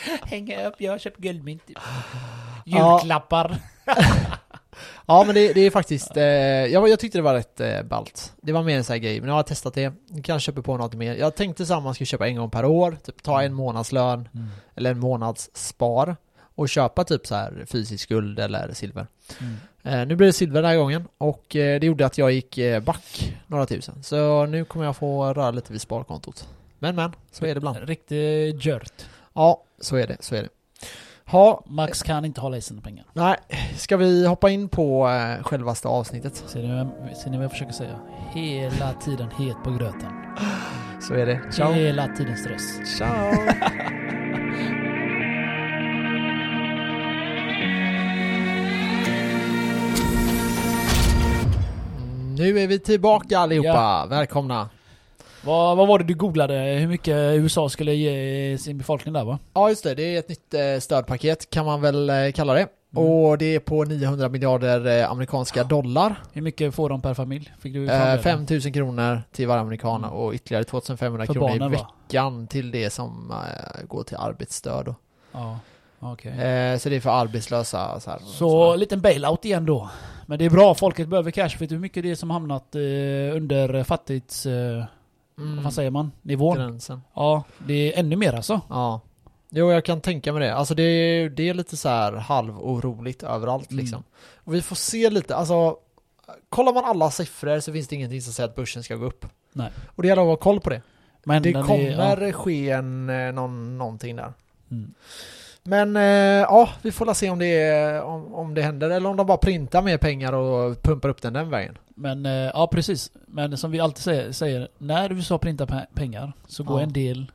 [0.23, 1.63] Hänga upp, jag har köpt guldmynt.
[2.65, 3.01] Ja.
[3.01, 3.59] Julklappar.
[3.85, 3.95] ja
[5.27, 8.33] men det, det är faktiskt, eh, jag, jag tyckte det var rätt eh, ballt.
[8.43, 9.93] Det var mer en sån här grej, men jag har testat det.
[10.25, 11.15] Kanske köper på något mer.
[11.15, 14.29] Jag tänkte så här, man skulle köpa en gång per år, typ ta en månadslön
[14.35, 14.47] Mm.
[14.75, 16.17] eller en månads spar
[16.55, 19.07] och köpa typ så här fysisk guld eller silver.
[19.41, 19.55] Mm.
[19.83, 22.59] Eh, nu blev det silver den här gången och eh, det gjorde att jag gick
[22.59, 24.03] eh, back några tusen.
[24.03, 26.49] Så nu kommer jag få röra lite vid sparkontot.
[26.79, 27.79] Men men, så är det ibland.
[27.89, 28.93] Riktig gjort.
[29.35, 30.49] Ja, så är det, så är det.
[31.31, 33.05] Ha, Max kan inte hålla i sina pengar.
[33.13, 33.37] nej,
[33.77, 36.37] ska vi hoppa in på eh, självaste avsnittet?
[36.47, 37.99] Ser ni, vem- ser ni vad jag försöker säga?
[38.35, 40.13] Hela tiden het på gröten.
[41.01, 41.41] Så är det.
[41.53, 41.73] Ciao!
[41.73, 42.97] Hela tiden stress.
[42.99, 43.33] Ciao!
[52.37, 54.07] Nu är vi tillbaka allihopa, Ja.
[54.11, 54.69] välkomna!
[55.45, 56.55] Vad, vad var det du googlade?
[56.55, 59.39] Hur mycket USA skulle ge sin befolkning där va?
[59.55, 62.67] Ja just det, det är ett nytt eh, stödpaket kan man väl eh, kalla det.
[62.97, 63.05] Mm.
[63.11, 66.15] Och det är på 900 miljarder eh, amerikanska dollar.
[66.33, 67.53] Hur mycket får de per familj?
[67.61, 68.19] Fick du fram Eh, det?
[68.23, 70.11] 5000 kronor till varje amerikan Mm.
[70.17, 71.89] och ytterligare 2500 För kronor i barnen, va?
[72.09, 73.33] veckan till det som
[73.89, 74.85] går till arbetsstöd.
[74.87, 74.95] då.
[75.33, 75.59] Ja.
[76.31, 78.01] Eh, så det är för arbetslösa.
[78.01, 79.91] Så, här, Så liten bailout igen då.
[80.27, 81.49] Men det är bra, folket behöver cash.
[81.59, 82.81] Vet du hur mycket det är som hamnat eh,
[83.37, 84.47] under fattighets...
[84.47, 84.85] Eh,
[85.39, 86.13] mm, Vad säger man?
[86.23, 86.57] Nivån?
[86.57, 87.01] gränsen.
[87.15, 88.61] Ja, det är ännu mer alltså.
[88.69, 89.01] Ja.
[89.51, 90.55] Jo, jag kan tänka mig det.
[90.55, 93.85] Alltså det är, det är lite så här halvoroligt överallt Mm.
[93.85, 94.05] liksom.
[94.45, 95.77] Och vi får se lite, alltså
[96.49, 99.27] kollar man alla siffror så finns det ingenting som säger att börsen ska gå upp.
[99.53, 99.71] Nej.
[99.95, 100.83] Och det gäller att ha koll på det.
[101.25, 102.33] Men det kommer Är, ja.
[102.33, 104.33] ske en, eh, någon, någonting där.
[104.71, 104.95] mm.
[105.69, 106.03] Men eh,
[106.43, 109.83] ja, vi får se om det, om, om det händer eller om de bara printar
[109.83, 111.79] mer pengar och pumpar upp den den vägen.
[111.95, 113.11] Men eh, ja, precis.
[113.27, 116.83] Men som vi alltid säger, säger när USA printar pe- pengar så går Ja.
[116.87, 117.33] en del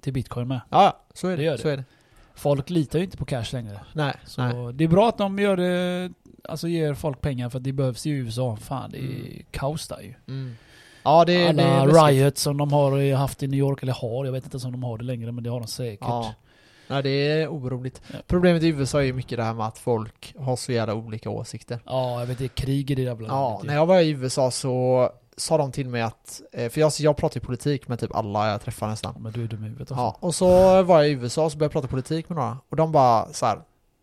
[0.00, 0.60] till bitcoin med.
[0.70, 1.36] Ja, så är det.
[1.36, 1.58] Det gör det.
[1.62, 1.84] Så är det.
[2.34, 3.80] Folk litar ju inte på cash längre.
[3.92, 4.72] Nej, Så nej.
[4.72, 6.10] det är bra att de gör det,
[6.48, 8.56] alltså ger folk pengar för att det behövs i USA.
[8.56, 9.42] Fan, det är Mm.
[9.50, 10.14] kaos där ju.
[10.28, 10.56] Mm.
[11.02, 12.22] Ja, det, det är Alla läskigt.
[12.22, 14.82] riots som de har haft i New York, eller har, jag vet inte om de
[14.84, 15.98] har det längre men det har de säkert.
[16.08, 16.34] Ja.
[16.90, 18.02] Nej, det är oroligt.
[18.12, 18.18] Ja.
[18.26, 21.30] Problemet i USA är ju mycket det här med att folk har så jävla olika
[21.30, 21.80] åsikter.
[21.86, 24.10] Ja, jag vet det är krig i det jävla Ja, landet när jag var i
[24.10, 28.00] USA så sa de till mig att, eh, för jag, jag pratar ju politik med
[28.00, 29.14] typ alla jag träffar nästan.
[29.18, 30.04] Men du är dum i huvudet alltså.
[30.04, 32.58] Ja, och så var jag i USA och så började jag prata politik med några.
[32.68, 33.58] Och de bara så här.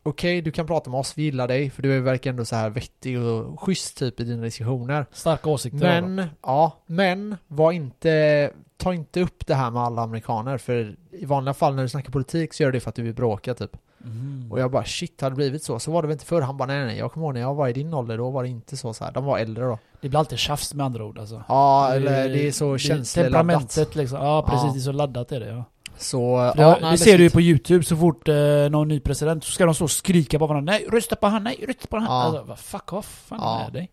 [0.07, 2.69] Okej, du kan prata med oss, vi gillar dig, för du verkar ändå så här
[2.69, 5.05] vettig och schysst typ i dina diskussioner.
[5.11, 6.01] Starka åsikter.
[6.01, 11.25] Men, ja, men var inte, ta inte upp det här med alla amerikaner, för i
[11.25, 13.53] vanliga fall när du snackar politik så gör du det för att du vill bråka
[13.53, 13.77] typ.
[14.03, 14.51] Mm.
[14.51, 15.79] Och jag bara shit, har det blivit så?
[15.79, 16.41] Så var det väl inte förr?
[16.41, 18.43] Han bara nej nej, jag kommer ihåg när jag var i din ålder, då var
[18.43, 19.11] det inte så så här.
[19.11, 19.79] De var äldre då.
[20.01, 21.43] Det blir alltid tjafs med andra ord alltså.
[21.47, 23.33] Ja, eller det är så känsloladdat.
[23.33, 24.17] Temperamentet liksom.
[24.21, 24.73] Ja precis, Ja.
[24.73, 25.63] det är så laddat är det ja.
[25.97, 28.35] Så, För ja, det, nej, det ser du ju på youtube så fort eh,
[28.69, 31.43] någon ny president så ska de så och skrika på varandra Nej rösta på han,
[31.43, 32.05] nej rösta på han.
[32.05, 32.23] Ja.
[32.23, 33.61] Alltså, vad fuck off, fan Ja.
[33.63, 33.91] med dig?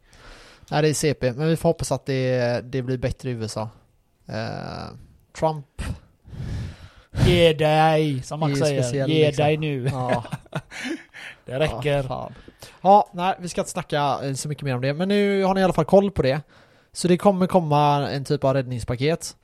[0.70, 3.68] Nej, det är CP, men vi får hoppas att det, det blir bättre i USA.
[4.28, 4.34] Eh,
[5.38, 5.66] Trump,
[7.26, 9.08] Ge dig, som Max Det är säger.
[9.08, 9.44] Ge liksom.
[9.44, 9.88] dig nu.
[9.92, 10.24] ja.
[11.46, 12.06] Det räcker.
[12.08, 12.30] Ja,
[12.82, 15.54] ja, nej, vi ska inte snacka eh, så mycket mer om det, men nu har
[15.54, 16.40] ni i alla fall koll på det.
[16.92, 19.36] Så det kommer komma en typ av räddningspaket.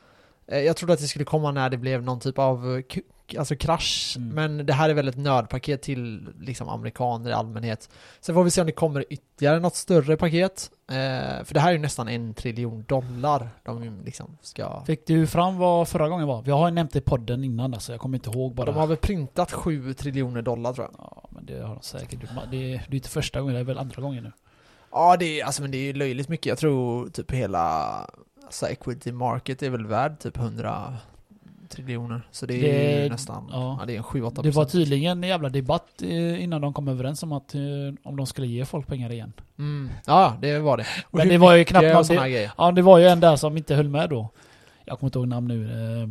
[0.51, 3.57] Eh, Jag trodde att det skulle komma när det blev någon typ av eh, alltså
[3.57, 4.29] krasch, Mm.
[4.35, 7.91] men det här är väl ett nödpaket till liksom amerikaner i allmänhet.
[8.21, 10.71] Sen får vi se om det kommer ytterligare något större paket.
[10.91, 14.85] Eh, för det här är ju nästan en triljon dollar de liksom ska...
[14.85, 16.43] Fick du fram vad förra gången var?
[16.47, 18.67] Jag har ju nämnt det i podden innan alltså, jag kommer inte ihåg bara.
[18.67, 20.95] De har väl printat 7 triljoner dollar tror jag.
[20.99, 22.21] Ja, men det har de säkert.
[22.51, 24.33] Det är, det är inte första gången, det är väl andra gången nu.
[24.93, 26.47] Ja, det är, alltså, men det är ju löjligt mycket.
[26.47, 27.95] Jag tror typ hela
[28.51, 30.95] alltså, equity market är väl värd typ 100
[31.69, 32.23] triljoner.
[32.31, 32.63] Så det är
[32.99, 33.77] Det- ju nästan, ja.
[33.81, 33.87] ja.
[33.87, 37.23] det är en 7-8 Det var tydligen en jävla debatt eh, innan de kom överens
[37.23, 37.61] om att eh,
[38.03, 39.33] om de skulle ge folk pengar igen.
[39.59, 39.91] mm.
[40.07, 40.87] Ja, det var det.
[41.11, 42.51] Och Men det var ju knappt någon- såna här.
[42.59, 44.29] Ja, det var ju en där som inte höll med då.
[44.85, 45.65] Jag kommer inte ihåg namn nu.
[46.03, 46.09] eh,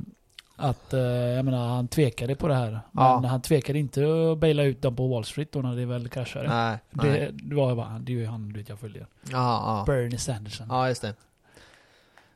[0.62, 0.94] Att,
[1.36, 2.72] jag menar, han tvekade på det här.
[2.72, 3.24] Men Ja.
[3.28, 6.48] han tvekade inte att baila ut dem på Wall Street då när det väl kraschade.
[6.50, 7.10] Nej, nej.
[7.20, 9.08] Det, det var ju bara, det är ju han du vet jag följer.
[9.24, 9.84] Ja, ja.
[9.88, 10.68] Bernie Sanderson.
[10.70, 11.14] Ja, just det.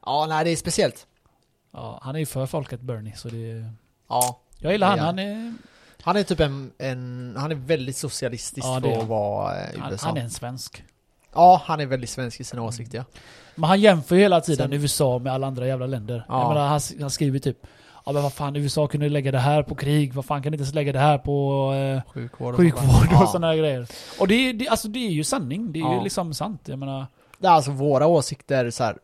[0.05, 1.07] Ja, nej, det är speciellt.
[2.01, 3.65] han är ju för folket Bernie, så det...
[4.09, 4.39] Ja.
[4.59, 4.97] Jag gillar han.
[4.97, 5.03] Ja.
[5.05, 5.53] Han är,
[6.01, 9.91] Han är typ en, en han är väldigt socialistisk Ja, för att vara eh, han,
[9.91, 10.07] USA.
[10.07, 10.83] han är en svensk.
[11.33, 13.03] Ja, han är väldigt svensk i sina åsikter ja.
[13.55, 16.25] Men han jämför ju hela tiden Sen- USA med alla andra jävla länder.
[16.27, 16.41] Ja.
[16.41, 17.57] Jag menar, han, han skriver typ
[18.05, 20.61] Ja men vad fan, USA kunde lägga det här på krig, vad fan kan inte
[20.63, 23.27] ens lägga det här på eh, Sjukvård och sjukvård och Ja.
[23.27, 23.87] sådana här grejer.
[24.19, 25.97] Och det, är- det, alltså, det är ju sanning, det är Ja.
[25.97, 26.61] ju liksom sant.
[26.65, 27.05] Jag menar,
[27.43, 28.97] Det är alltså våra åsikter så här,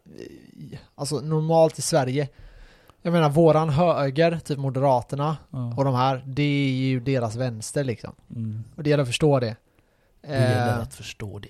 [0.96, 2.28] alltså normalt i Sverige
[3.02, 5.74] Jag menar våran höger, typ Moderaterna Ja.
[5.78, 8.16] och de här, det är ju deras vänster liksom.
[8.36, 8.64] Mm.
[8.76, 9.56] Och det gäller att förstå det.
[10.22, 11.50] Det gäller Eh, att förstå det.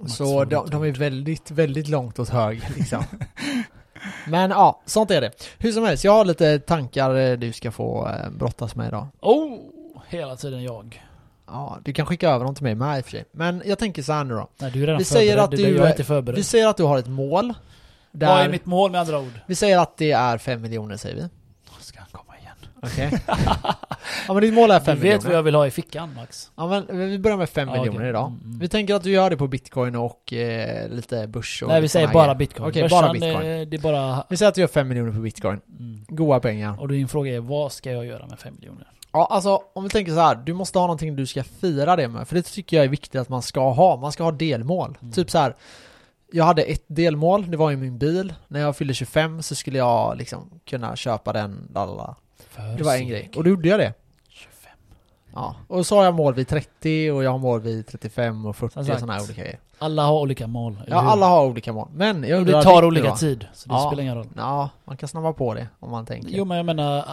[0.00, 3.04] Max så de, de är väldigt, väldigt långt åt höger liksom.
[4.26, 5.32] Men ja, sånt är det.
[5.58, 9.06] Hur som helst, jag har lite tankar eh, du ska få eh, brottas med idag.
[9.20, 9.58] Oh!
[10.08, 11.02] Hela tiden jag.
[11.46, 13.24] Ja, du kan skicka över dem till mig med i och för sig.
[13.32, 14.48] Men jag tänker så här nu då.
[14.58, 16.36] Nej, du är redan Vi säger att du Jag är inte förberedd.
[16.36, 17.54] Vi säger att du har ett mål.
[18.12, 19.40] Där, Vad är mitt mål med andra ord?
[19.46, 21.28] Vi säger att det är 5 miljoner säger vi.
[21.80, 22.31] Ska han komma?
[22.82, 23.10] Okej.
[24.26, 25.36] ja men ditt mål är 5 Du vet vad miljoner.
[25.36, 26.50] jag vill ha i fickan Max.
[26.56, 28.08] Ja men vi börjar med 5 Ja, miljoner okej.
[28.08, 28.26] idag.
[28.26, 28.58] Mm, mm.
[28.58, 31.82] Vi tänker att du gör det på bitcoin och eh, lite börs och Nej vi
[31.82, 32.34] lite säger såna bara grejer.
[32.38, 32.68] bitcoin.
[32.70, 33.34] Okej, bara bitcoin.
[33.34, 34.24] eh, Det är bara...
[34.30, 35.60] Vi säger att du gör 5 miljoner på bitcoin.
[35.78, 36.04] Mm.
[36.08, 36.80] Goda pengar.
[36.80, 38.88] Och din fråga är, vad ska jag göra med 5 miljoner?
[39.12, 42.08] Ja alltså om vi tänker så här, du måste ha någonting du ska fira det
[42.08, 42.28] med.
[42.28, 43.96] För det tycker jag är viktigt att man ska ha.
[43.96, 44.98] Man ska ha delmål.
[45.02, 45.12] Mm.
[45.12, 45.56] Typ så här.
[46.34, 48.34] Jag hade ett delmål, det var ju min bil.
[48.48, 52.16] När jag fyllde 25 så skulle jag liksom kunna köpa den, lalala.
[52.50, 53.30] För Det var en grej.
[53.36, 53.92] Och då gjorde jag det.
[54.28, 54.72] 25.
[55.34, 55.56] Ja.
[55.68, 58.72] Och så har jag mål vid 30 och jag har mål vid 35 och 40
[58.72, 59.58] Som och sådana här olika grejer.
[59.78, 61.08] Alla har olika mål, eller Ja, hur?
[61.10, 61.88] alla har olika mål.
[61.94, 63.16] Men jag det tar olika då.
[63.16, 63.86] tid, så det Ja.
[63.90, 64.28] spelar ingen roll.
[64.36, 66.28] Ja, man kan snabba på det om man tänker.
[66.30, 67.04] Jo men jag menar,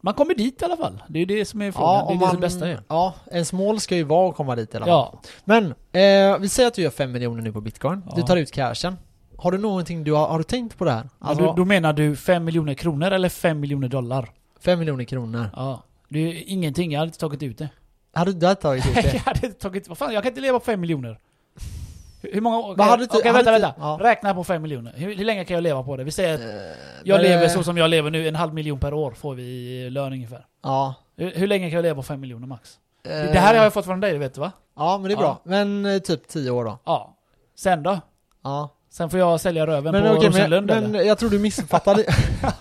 [0.00, 1.02] man kommer dit i alla fall.
[1.08, 1.90] Det är ju det som är frågan.
[1.94, 2.82] ja, det är om det man, som bästa är.
[2.88, 5.08] Ja, ens mål ska ju vara att komma dit i alla fall.
[5.12, 8.02] Ja, Men, eh, vi säger att du gör 5 miljoner nu på bitcoin.
[8.14, 8.26] Du Ja.
[8.26, 8.96] tar ut cashen.
[9.38, 11.08] Har du någonting du har, har du tänkt på det här?
[11.18, 14.30] alltså, då, då menar du 5 miljoner kronor eller 5 miljoner dollar?
[14.60, 15.50] 5 miljoner kronor.
[15.56, 15.82] Ja.
[16.08, 17.68] Det är ingenting, jag hade inte tagit ut det.
[18.12, 19.18] Hade du hade tagit ut jag det?
[19.18, 21.18] hade inte tagit, vad fan, jag kan inte leva på 5 miljoner.
[22.32, 22.66] Hur, många år?
[22.66, 23.74] Du- Okej, hade vänta, du- vänta.
[23.78, 23.98] ja.
[24.00, 24.92] Räkna på 5 miljoner.
[24.96, 26.04] Hur, hur länge kan jag leva på det?
[26.04, 26.46] Vi säger att Eh,
[27.04, 29.42] jag lever eh, så som jag lever nu, en halv miljon per år får vi
[29.42, 30.46] i lön ungefär.
[30.62, 30.94] Ja.
[31.16, 32.78] Hur, hur länge kan jag leva på 5 miljoner max?
[33.04, 34.52] Eh, Det här har jag fått från dig, vet du va?
[34.76, 35.40] Ja, men det är bra.
[35.44, 36.78] Men typ 10 år då.
[36.84, 37.16] Ja.
[37.54, 38.00] Sen då?
[38.42, 38.68] Ja.
[38.96, 41.02] Sen får jag sälja röven Men på okej, men, Rosenlund men eller?
[41.04, 42.04] jag tror du missuppfattade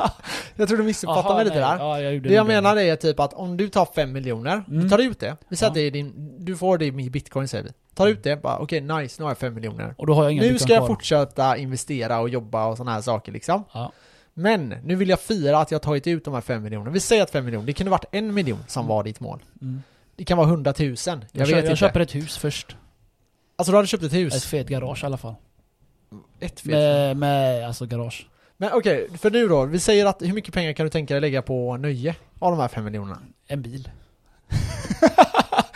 [0.56, 1.70] Jag tror du missuppfattade mig lite nej.
[1.78, 1.78] där.
[1.86, 2.48] Ja, jag Det jag det.
[2.48, 4.90] menar är typ att om du tar 5 miljoner, du Mm.
[4.90, 5.38] tar ut det.
[5.48, 7.70] Vi säger att det är din, du får det i bitcoin säger vi.
[7.96, 9.96] Tar ut det, bara okej nice, nu har jag 5 miljoner.
[9.98, 10.88] Och då har jag inga Nu ska jag kvar.
[10.88, 13.64] fortsätta investera och jobba och sådana här saker liksom.
[13.74, 13.92] Ja.
[14.34, 16.92] Men nu vill jag fira att jag tagit ut de här 5 miljonerna.
[16.92, 19.44] Vi säger att 5 miljoner, det kunde varit en miljon som var ditt mål.
[19.62, 19.84] Mm.
[20.16, 20.88] Det kan vara 100 000.
[20.98, 21.68] Jag, Jag, vet kö- inte.
[21.70, 22.76] jag köper ett hus först.
[23.56, 24.36] Alltså du hade köpt ett hus?
[24.36, 25.36] Ett fet garage i alla fall.
[26.40, 26.72] Ett fel.
[26.72, 28.28] Med, med alltså garage.
[28.58, 29.66] Men okej, för nu då.
[29.66, 32.60] Vi säger att hur mycket pengar kan du tänka dig lägga på nöje av de
[32.62, 33.18] här 5 miljonerna?
[33.48, 33.90] En bil.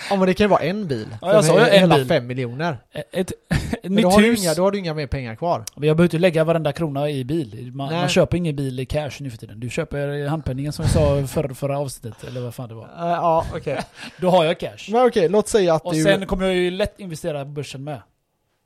[0.10, 1.08] Ja men det kan ju vara en bil.
[1.22, 2.08] Ja, jag sa ju en hela bil.
[2.08, 2.78] 5 miljoner.
[2.92, 3.32] Ett, ett,
[3.84, 4.44] Men mitt då har, du hus.
[4.44, 5.64] inga, då har du inga mer pengar kvar.
[5.76, 7.72] Men jag behöver inte lägga varenda krona i bil.
[7.74, 8.00] Man, Nej.
[8.00, 9.60] man köper ingen bil i cash nu för tiden.
[9.60, 12.84] Du köper handpenningen som jag sa förra, förra avsnittet, eller vad fan det var.
[12.84, 13.82] Uh, ja, okej.
[14.22, 14.92] Då har jag cash.
[14.92, 16.04] Men okej, låt säga att Och du...
[16.04, 18.02] sen kommer jag ju lätt investera på börsen med.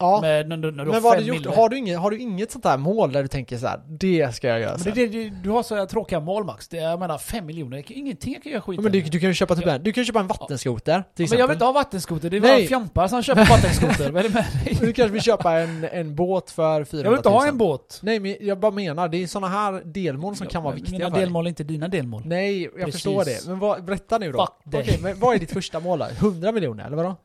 [0.01, 0.21] Ja.
[0.21, 1.37] med när, när, Men har vad har du gjort?
[1.37, 1.49] mille.
[1.55, 4.35] Har du, inget, har du inget sånt där mål där du tänker så här, det
[4.35, 6.67] ska jag göra Men det, det, du har så tråkiga mål Max.
[6.67, 9.19] Det, är- jag menar fem miljoner, ingenting jag kan göra skit Ja, men du, du
[9.19, 9.71] kan ju köpa typ Ja.
[9.73, 11.55] en, du kan köpa en vattenskoter till Ja, men jag vill exempel.
[11.55, 12.61] inte ha vattenskoter, det är Nej.
[12.61, 14.11] bara fjampar som köper vattenskoter.
[14.11, 14.77] Vad är det med dig?
[14.79, 17.03] Du kanske vill köpa en, en båt för 400 000.
[17.03, 17.99] Jag vill inte ha en båt.
[18.03, 21.09] Nej men jag bara menar, det är såna här delmål som kan vara viktiga Mina
[21.11, 22.21] för delmål är inte dina delmål.
[22.25, 22.93] Nej, jag Precis.
[22.93, 23.47] förstår det.
[23.47, 24.39] Men vad, berätta nu då.
[24.65, 24.75] Fuck.
[24.81, 26.05] Okej, men vad är ditt första mål då?
[26.05, 27.15] 100 miljoner, eller vadå?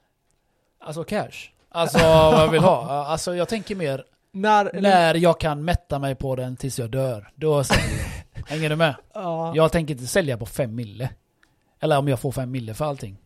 [0.81, 1.51] Alltså cash.
[1.77, 3.05] Alltså vad jag vill ha.
[3.07, 4.71] Alltså jag tänker mer När...
[4.81, 7.29] när jag kan mätta mig på den tills jag dör.
[7.35, 7.85] Då säljer
[8.35, 8.43] jag.
[8.47, 8.95] Hänger du med?
[9.15, 9.53] Ja.
[9.57, 11.09] Jag tänker inte sälja på fem mille.
[11.81, 13.17] Eller om jag får fem mille för allting.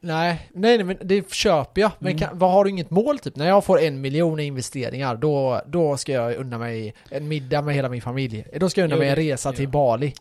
[0.00, 1.90] Nej, nej, nej, men det köper jag.
[1.98, 2.18] Men Mm.
[2.20, 3.36] kan, vad har du inget mål typ?
[3.36, 7.62] När jag får en miljon i investeringar, då, då ska jag unna mig en middag
[7.62, 8.46] med hela min familj.
[8.60, 9.70] Då ska jag unna Jo, mig en resa till ja.
[9.70, 10.14] Bali.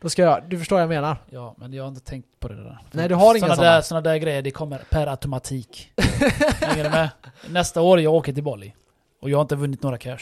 [0.00, 1.16] Då ska jag, du förstår vad jag menar?
[1.30, 2.78] Ja, men jag har inte tänkt på det där.
[2.92, 3.62] Nej, du har inga sådana.
[3.62, 5.90] där, såna där grejer, det kommer per automatik.
[6.60, 7.10] Hänger du med?
[7.50, 8.74] Nästa år jag åker till Bali.
[9.20, 10.18] Och jag har inte vunnit några cash.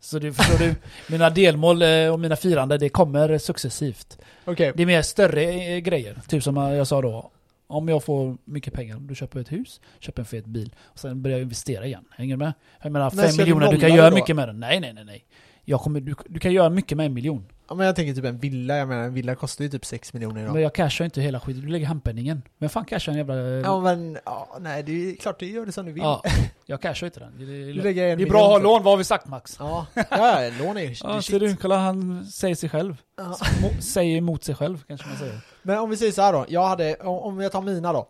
[0.00, 0.74] Så du förstår du,
[1.08, 4.18] mina delmål eh, och mina firande, det kommer successivt.
[4.44, 6.16] Okej, Det är mer större eh, grejer.
[6.28, 7.30] Typ som jag sa då.
[7.66, 11.22] Om jag får mycket pengar, då köper ett hus, köper en fet bil och sen
[11.22, 12.04] börjar jag investera igen.
[12.10, 12.52] Hänger du med?
[12.82, 14.16] Jag menar, Men fem ska du miljoner, du kan göra det då?
[14.16, 14.60] mycket med den.
[14.60, 15.24] Nej, nej, nej, nej.
[15.64, 17.46] Jag kommer, du, du kan göra mycket med en miljon.
[17.68, 20.12] ja, men jag tänker typ en villa, jag menar en villa kostar ju typ 6
[20.12, 20.52] miljoner idag.
[20.52, 22.42] Men jag cashar inte hela skiten, du lägger handpenningen.
[22.58, 23.34] Men fan cashar en jävla...
[23.36, 26.02] Ja men, ja, nej det är klart du gör det som du vill.
[26.02, 26.22] Ja,
[26.66, 27.32] jag cashar inte den.
[27.38, 29.26] Det, det, lägger en det är bra att ha för- lån, vad har vi sagt
[29.28, 29.56] Max?
[29.58, 31.40] Ja, ja, lån är ju Ja, shit.
[31.40, 32.96] du, kolla han säger sig själv.
[33.16, 33.36] Ja.
[33.80, 35.40] Säger emot sig själv kanske man säger.
[35.62, 38.08] Men om vi säger så här då, jag hade, om om jag tar mina då.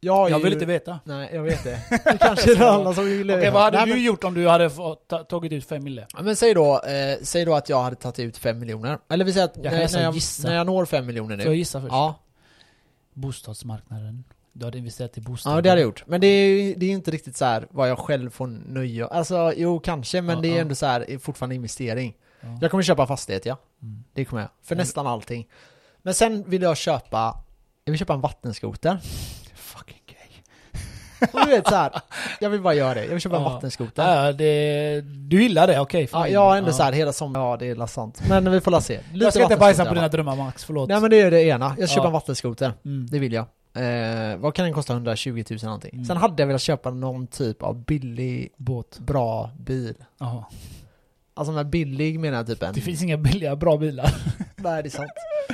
[0.00, 0.44] Jag Jag ju...
[0.44, 1.00] vill inte veta.
[1.04, 1.80] Nej, jag vet det.
[2.04, 4.34] Det kanske är det alla som vill Okej, vad hade Nej, du men, gjort om
[4.34, 6.06] du hade fått, tagit ut fem mille?
[6.14, 8.98] Ja, Men säg då, eh, säg då att jag hade tagit ut 5 miljoner.
[9.08, 11.50] Eller vi säger att Jag när, när, jag, när jag når 5 miljoner Får jag
[11.50, 11.56] nu.
[11.56, 11.92] gissa först?
[11.92, 12.14] Ja,
[13.14, 14.24] Bostadsmarknaden.
[14.52, 15.56] Du hade investerat i bostäder.
[15.56, 16.04] ja, det hade jag gjort.
[16.06, 18.46] Men det är ju det är ju inte riktigt så här vad jag själv får
[18.46, 20.60] nöje Alltså jo, kanske, men Ja, det är ja.
[20.60, 22.14] ändå så här fortfarande investering.
[22.40, 22.58] Ja.
[22.60, 23.56] Jag kommer köpa fastighet ja.
[23.82, 24.04] Mm.
[24.12, 24.50] Det kommer jag.
[24.62, 25.46] För nästan allting.
[26.02, 27.40] Men sen vill jag köpa,
[27.84, 28.98] jag vill köpa en vattenskoter.
[31.32, 31.92] Och du vet så här,
[32.40, 33.04] jag vill bara göra det.
[33.04, 33.48] Jag vill köpa en Ja.
[33.48, 34.02] vattenskoter.
[34.26, 36.08] Ja, det, du gillar det, okej.
[36.12, 36.32] Ja, fine.
[36.32, 36.74] jag har ändå Ja.
[36.74, 38.22] så här hela sommaren, ja det är sant.
[38.28, 39.00] Men vi får la se.
[39.12, 40.88] Lite Jag ska inte bajsa på dina drömmar Max, förlåt.
[40.88, 41.76] Nej men det är det ena.
[41.78, 42.06] Jag köper Ja.
[42.06, 42.72] en vattenskoter.
[42.84, 43.06] Mm.
[43.10, 43.46] Det vill jag.
[43.76, 44.92] Eh, vad kan den kosta?
[44.92, 45.90] 120 000 någonting.
[45.94, 46.04] Mm.
[46.04, 48.98] Sen hade jag velat köpa någon typ av billig, Båt.
[48.98, 49.94] bra bil.
[50.20, 50.44] Jaha.
[51.34, 52.74] Alltså med billig menar jag typ en...
[52.74, 54.14] Det finns inga billiga, bra bilar.
[54.66, 55.10] Nej det är sant.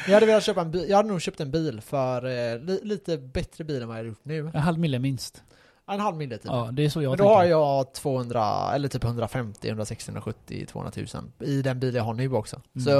[0.07, 2.81] Jag hade velat köpa en bil, jag hade nog köpt en bil för eh, li,
[2.83, 4.51] lite bättre bil än vad jag har gjort nu.
[4.55, 5.43] En halv mille minst.
[5.89, 6.45] En halv mille typ.
[6.47, 7.37] Ja, det är så jag Men då tänker.
[7.37, 12.15] har jag 200, eller typ 150, 160, 170, 200 000 i den bil jag har
[12.15, 12.61] nu också.
[12.77, 12.85] Mm.
[12.85, 12.91] Så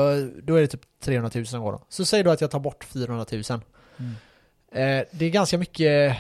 [0.43, 1.81] då är det typ 300 000 som går då.
[1.89, 3.43] Så säg då att jag tar bort 400 000.
[3.97, 4.13] Mm.
[4.73, 6.17] Eh, det är ganska mycket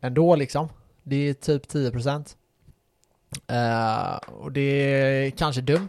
[0.00, 0.68] ändå liksom.
[1.02, 2.36] Det är typ 10%.
[3.46, 5.88] Eh, och det är kanske dumt.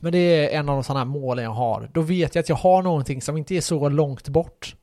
[0.00, 1.90] Men det är en av de sådana här målen jag har.
[1.92, 4.74] Då vet jag att jag har någonting som inte är så långt bort.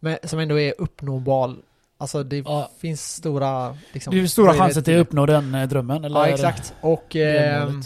[0.00, 1.56] Men som ändå är uppnåbar.
[1.98, 2.70] Alltså det Ja.
[2.80, 3.76] finns stora...
[3.92, 6.20] Liksom, Det är stora chanser till att uppnå den eh, drömmen, eller?
[6.20, 6.74] Ja exakt.
[6.80, 7.82] Och, ehm,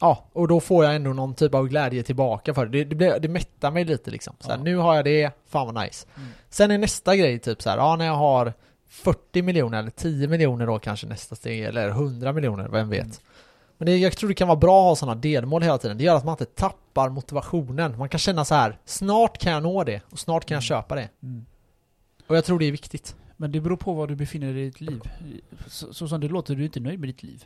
[0.00, 2.84] ja, och då får jag ändå någon typ av glädje tillbaka för det.
[2.84, 4.36] Det, det, det mättar mig lite liksom.
[4.40, 4.62] Så här, Ja.
[4.62, 6.06] Nu har jag det, fan vad nice.
[6.16, 6.28] Mm.
[6.50, 8.52] Sen är nästa grej typ så här, ja när jag har
[8.88, 13.02] 40 miljoner eller 10 miljoner då kanske nästa steg, eller 100 miljoner, vem vet.
[13.02, 13.16] Mm.
[13.78, 15.98] Men det, jag tror det kan vara bra att ha sådana delmål hela tiden.
[15.98, 17.98] Det gör att man inte tappar motivationen.
[17.98, 20.82] Man kan känna så här, snart kan jag nå det och snart kan jag Mm.
[20.82, 21.08] köpa det.
[21.22, 21.46] Mm.
[22.26, 23.16] Och jag tror det är viktigt.
[23.36, 25.00] Men det beror på var du befinner dig i ditt liv.
[25.66, 27.44] Så, så som det låter, du är inte nöjd med ditt liv.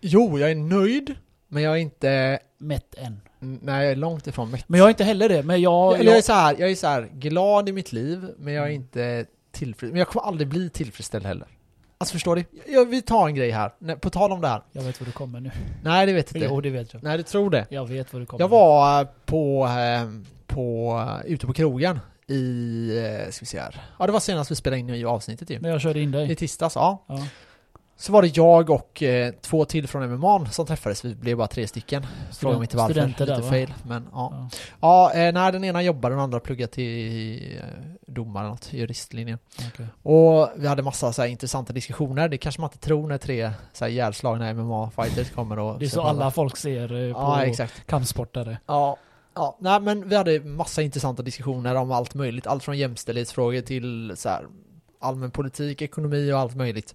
[0.00, 1.14] Jo, jag är nöjd,
[1.48, 3.20] men jag är inte, Mätt än.
[3.38, 4.64] nej jag är långt ifrån mätt.
[4.68, 5.94] Men jag är inte heller det, men jag...
[5.94, 8.54] Eller jag är jag så här, jag är så här glad i mitt liv, men
[8.54, 8.82] jag är Mm.
[8.82, 9.92] inte tillfredsställd.
[9.92, 11.48] Men jag kommer aldrig bli tillfredsställd heller.
[12.00, 12.44] Alltså förstår du?
[12.66, 14.62] Jag, vi tar en grej här, Nej, på tal om det här.
[14.72, 15.50] jag vet var du kommer nu.
[15.84, 16.46] Nej det vet inte.
[16.46, 17.02] Jo, det vet jag.
[17.02, 17.66] Nej du tror det.
[17.70, 18.44] Jag vet var du kommer.
[18.44, 20.10] Jag var eh, på, eh,
[20.46, 23.80] på, eh, ute på krogen i, ska vi se här.
[23.98, 25.60] Ja det var senast vi spelade in i avsnittet ju.
[25.60, 26.32] När jag körde in dig.
[26.32, 27.04] I tisdags, ja.
[27.08, 27.26] Ja.
[28.00, 31.46] Så var det jag och eh, två till från MMA som träffades, vi blev bara
[31.46, 32.06] tre stycken.
[32.32, 33.48] Fråga mig inte varför, lite där, va?
[33.50, 33.74] fail.
[33.86, 34.32] Men ja.
[34.32, 34.48] Ja.
[34.80, 37.64] Ja, eh, nej den ena jobbar, den andra pluggar till eh,
[38.06, 39.38] domare eller något, juristlinjen.
[39.68, 39.86] okej.
[40.02, 43.52] Och vi hade massa så här, intressanta diskussioner, det kanske man inte tror när tre
[43.72, 47.44] så här, ihjälslagna MMA-fighters kommer och Det är så alla folk ser eh, på Ja,
[47.44, 47.86] exakt.
[47.86, 48.58] kampsportare.
[48.66, 48.96] Ja,
[49.34, 54.12] ja, nej men vi hade massa intressanta diskussioner om allt möjligt, allt från jämställdhetsfrågor till
[54.16, 54.46] så här,
[55.00, 56.94] allmän politik, ekonomi och allt möjligt.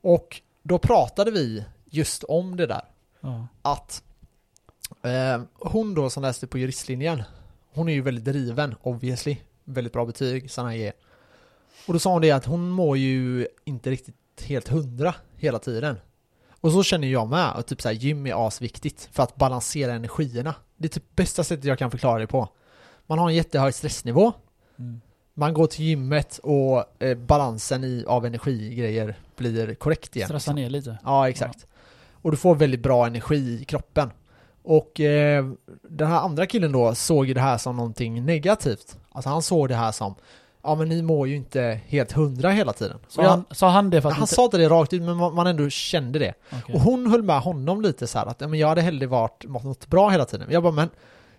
[0.00, 2.84] Och då pratade vi just om det där,
[3.20, 3.46] Ja.
[3.62, 4.02] att
[5.02, 7.22] eh, hon då som läste på juristlinjen,
[7.72, 9.36] hon är ju väldigt driven, obviously.
[9.64, 10.92] Väldigt bra betyg, sådana ger.
[11.86, 15.96] Och då sa hon det att hon mår ju inte riktigt helt hundra hela tiden.
[16.60, 20.54] Och så känner jag med, och typ såhär gym är asviktigt för att balansera energierna.
[20.76, 22.48] Det är typ bästa sättet jag kan förklara det på.
[23.06, 24.32] Man har en jättehög stressnivå,
[24.78, 25.00] Mm.
[25.38, 30.28] Man går till gymmet och eh, balansen i, av energigrejer blir korrekt igen.
[30.28, 30.98] Stressa ner lite.
[31.04, 31.66] Ja, exakt.
[32.22, 34.10] Och du får väldigt bra energi i kroppen.
[34.62, 35.46] Och eh,
[35.88, 38.98] den här andra killen då såg ju det här som någonting negativt.
[39.12, 40.14] Alltså han såg det här som,
[40.62, 42.98] ja men ni mår ju inte helt hundra hela tiden.
[43.08, 44.34] Så jag, han, sa han det för att han inte...
[44.34, 46.34] sa inte det rakt ut men man man ändå kände det.
[46.52, 46.74] Okej.
[46.74, 49.44] Och hon höll med honom lite så här att, ja, men jag hade hellre varit
[49.44, 50.48] mått bra hela tiden.
[50.50, 50.88] Jag bara, men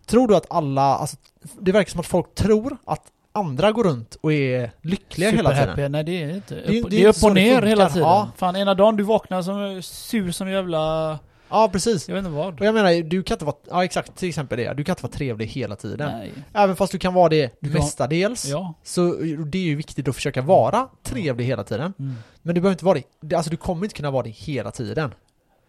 [0.06, 1.18] tror du att alla, alltså
[1.60, 5.92] det verkar som att folk tror att andra går runt och är lyckliga hela tiden.
[5.92, 6.56] Nej det är inte.
[6.56, 7.68] Upp- det Det är upp och ner funkar.
[7.68, 8.02] hela tiden.
[8.08, 8.30] Ja.
[8.38, 11.20] Fan ena dagen du vaknar som sur som jävla...
[11.52, 12.08] Ja, precis.
[12.10, 12.60] Jag vet inte vad.
[12.60, 14.74] Och jag menar, du kan inte vara, ja exakt, till exempel det.
[14.74, 16.12] Du kan inte vara trevlig hela tiden.
[16.18, 16.32] Nej.
[16.54, 18.46] Även fast du kan vara det Du mestadels.
[18.46, 18.74] Ja.
[18.84, 19.12] Så
[19.46, 21.94] det är ju viktigt att försöka vara trevlig hela tiden.
[22.00, 22.16] Mm.
[22.42, 25.14] Men du behöver inte vara det- alltså du kommer inte kunna vara det hela tiden.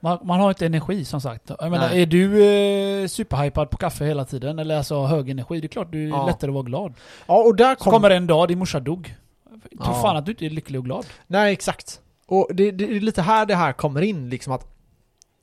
[0.01, 1.51] Man, man har inte energi som sagt.
[1.59, 2.03] Jag menar, Nej.
[2.03, 2.45] är du
[3.03, 6.09] eh, superhypad på kaffe hela tiden, eller alltså hög energi, det är klart du är
[6.09, 6.27] Ja.
[6.27, 6.95] lättare att vara glad.
[7.27, 7.93] Ja, och där Så kom...
[7.93, 9.15] kommer en dag din morsa dog.
[9.51, 10.03] Tro Ja.
[10.03, 11.07] fan att du inte är lycklig och glad.
[11.27, 12.01] Nej, exakt.
[12.27, 14.67] Och det, det är lite här det här kommer in, liksom att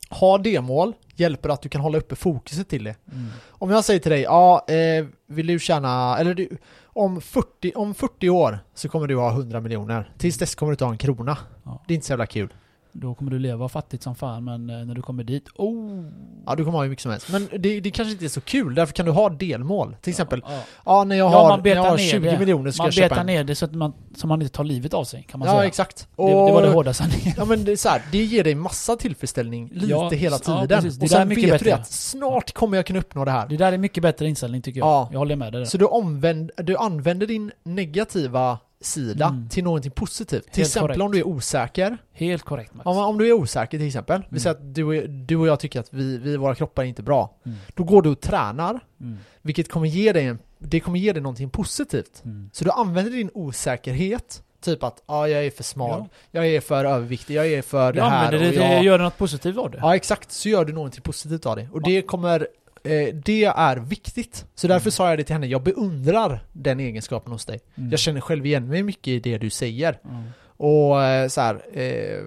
[0.10, 2.96] ha det-mål hjälper att du kan hålla uppe fokuset till det.
[3.12, 3.28] Mm.
[3.50, 6.50] Om jag säger till dig, ja, eh, vill du tjäna, eller du,
[6.84, 10.12] om 40, om 40 år så kommer du ha 100 miljoner.
[10.18, 11.38] Tills dess kommer du inte ha en krona.
[11.64, 11.84] Ja.
[11.88, 12.54] Det är inte så jävla kul.
[13.02, 16.06] Då kommer du leva fattigt som fan, men eh, när du kommer dit, oh!
[16.46, 17.32] Ja, du kommer ha hur mycket som helst.
[17.32, 19.96] Men det, det kanske inte är så kul, därför kan du ha delmål.
[20.02, 22.20] Till exempel, Ja, ja, när jag Ja, har, man när jag betar har ner 20
[22.32, 22.40] det.
[22.40, 23.26] miljoner ska man jag köpa betar en.
[23.28, 25.54] ner det så att man, så man inte tar livet av sig, kan man Ja,
[25.56, 25.66] säga.
[25.68, 26.08] exakt.
[26.18, 27.34] Det, det var det hårda sanningen.
[27.38, 30.60] Ja men det är så här, det ger dig massa tillfredsställning lite Ja, hela ja,
[30.62, 30.68] tiden.
[30.82, 30.96] precis.
[31.00, 31.70] Det och sen mycket vet du bättre.
[31.70, 33.48] det att snart kommer jag kunna uppnå det här.
[33.48, 34.88] Det där är mycket bättre inställning tycker jag.
[34.88, 35.10] Ja.
[35.12, 35.66] Jag håller med dig där.
[35.66, 39.50] Så du, omvänd, du använder din negativa sida Mm.
[39.50, 40.44] till någonting positivt.
[40.44, 41.02] Till Helt exempel korrekt.
[41.06, 41.98] om du är osäker.
[42.14, 42.86] Helt korrekt Max.
[42.88, 44.22] Om, om du är osäker till exempel.
[44.22, 44.40] Vi Mm.
[44.40, 47.04] säger att du, och- du och jag tycker att vi, vi, våra kroppar är inte
[47.04, 47.36] bra.
[47.46, 47.58] Mm.
[47.76, 49.18] Då går du och tränar, Mm.
[49.42, 52.22] vilket kommer ge dig en, det kommer ge dig någonting positivt.
[52.26, 52.50] Mm.
[52.54, 56.08] Så du använder din osäkerhet, typ att ah, jag är för smal, Ja.
[56.32, 58.84] jag är för överviktig, jag är för det här använder det och jag...
[58.84, 59.78] göra något positivt av det.
[59.82, 61.68] Ja exakt, så gör du någonting positivt av det.
[61.72, 62.48] Och det kommer,
[62.92, 64.46] eh, det är viktigt.
[64.56, 64.92] Så därför Mm.
[64.92, 67.60] sa jag det till henne, jag beundrar den egenskapen hos dig.
[67.76, 67.90] Mm.
[67.92, 70.00] Jag känner själv igen mig mycket i det du säger.
[70.10, 70.24] Mm.
[70.58, 72.24] Och eh, så här, eh,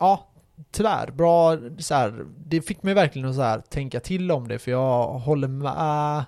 [0.00, 0.26] ja,
[0.70, 4.58] tyvärr, bra, så här, det fick mig verkligen att så här, tänka till om det
[4.58, 6.24] för jag håller med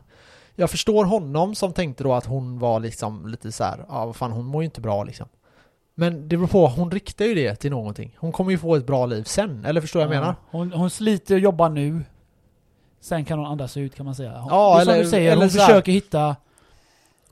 [0.61, 4.17] jag förstår honom som tänkte då att hon var liksom lite så här, ja vad
[4.17, 5.27] fan hon mår ju inte bra liksom.
[5.95, 8.17] Men det beror på, hon riktar ju det till någonting.
[8.19, 10.21] Hon kommer ju få ett bra liv sen, eller förstår jag Ja.
[10.21, 10.35] menar?
[10.51, 12.03] Hon, hon sliter och jobbar nu.
[13.01, 14.39] Sen kan hon andas ut kan man säga.
[14.39, 16.37] Hon, Ja, det är som eller- du säger, hon försöker hitta...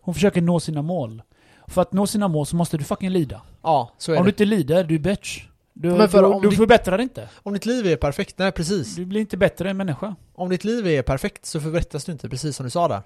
[0.00, 1.22] Hon försöker nå sina mål.
[1.66, 3.40] För att nå sina mål så måste du fucking lida.
[3.62, 4.26] Ja, så är Om det.
[4.26, 5.44] du inte lider, du är bitch.
[5.72, 7.28] Du, Men för du, om du di- förbättrar inte.
[7.42, 8.96] Om ditt liv är perfekt, nej precis.
[8.96, 10.14] Du blir inte bättre än människa.
[10.34, 13.02] Om ditt liv är perfekt så förbättras du inte, precis som du sa där.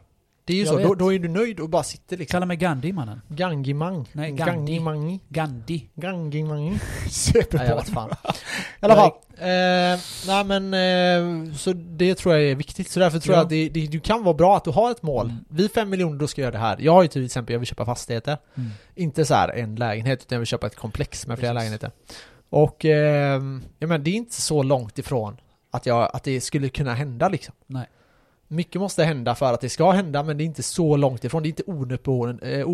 [0.50, 0.98] Det är ju Jag så, då, vet.
[0.98, 2.32] då är du nöjd och bara sitter liksom.
[2.36, 3.20] Kalla mig Gandhi mannen.
[3.28, 4.06] Gangimang.
[4.12, 4.52] Nej, Gandhi.
[4.54, 5.20] Gangimangi.
[5.28, 5.88] Gandhi.
[5.94, 6.70] Gangimangi.
[7.34, 8.10] Nej, jag vet fan.
[8.80, 9.10] I alla fall.
[9.38, 10.74] Eh, nej men,
[11.48, 12.90] eh, så det tror jag är viktigt.
[12.90, 13.38] Så därför tror Ja.
[13.38, 15.26] jag att det, det, du kan vara bra att du har ett mål.
[15.26, 15.44] Mm.
[15.48, 16.76] Vid fem miljoner då ska jag göra det här.
[16.80, 18.38] Jag har ju till exempel, jag vill köpa fastigheter.
[18.54, 18.70] Mm.
[18.94, 21.62] Inte så här en lägenhet, utan jag vill köpa ett komplex med flera Precis.
[21.64, 21.90] lägenheter.
[22.50, 23.42] Och, eh,
[23.78, 25.36] jag menar, det är inte så långt ifrån
[25.70, 27.54] att, jag, att det skulle kunna hända liksom.
[27.66, 27.86] Nej.
[28.52, 31.42] Mycket måste hända för att det ska hända, men det är inte så långt ifrån.
[31.42, 32.66] Det är inte ouppnå- eh,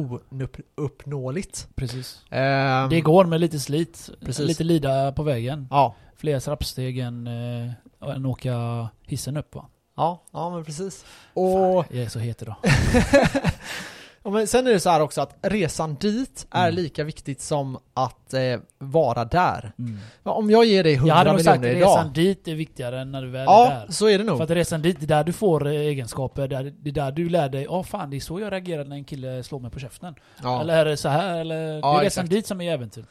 [0.84, 1.68] ouppnåeligt.
[1.74, 2.20] Precis.
[2.30, 4.10] Ehm, Det går med lite slit.
[4.24, 4.46] Precis.
[4.48, 5.68] Lite lida på vägen.
[5.70, 9.66] Ja, Fler trappsteg än, eh, än åka hissen upp va?
[9.96, 11.04] ja, ja men precis.
[11.34, 12.56] Och Jag är så het idag.
[14.26, 16.74] Ja, men sen är det så här också att resan dit är Mm.
[16.74, 18.40] lika viktigt som att eh,
[18.78, 19.72] vara där.
[19.78, 19.98] Mm.
[20.22, 21.90] Ja, Om jag ger dig 100 Jag hade nog sagt miljoner idag.
[21.98, 23.92] resan dit är viktigare än när du väl är Ja, där.
[23.92, 24.42] så är det För nog.
[24.42, 27.28] att resan dit, det är där du får eh, egenskaper, där, det är där du
[27.28, 29.78] lär dig, ja fan det är så jag reagerar när en kille slår mig på
[29.78, 30.14] käften.
[30.42, 30.60] Ja.
[30.60, 31.56] Eller är det så här eller?
[31.56, 32.30] det är resan exakt.
[32.30, 33.04] dit som är äventyr.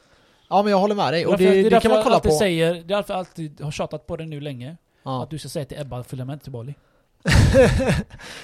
[0.50, 1.26] ja, men jag håller med dig.
[1.26, 2.32] Och Därför- det, det, därför kan man kolla på.
[2.32, 4.78] Säger, det är därför jag alltid har tjatat på det nu länge.
[5.04, 5.24] Ja.
[5.24, 6.74] Att du ska säga till Ebba, följa med till Bali.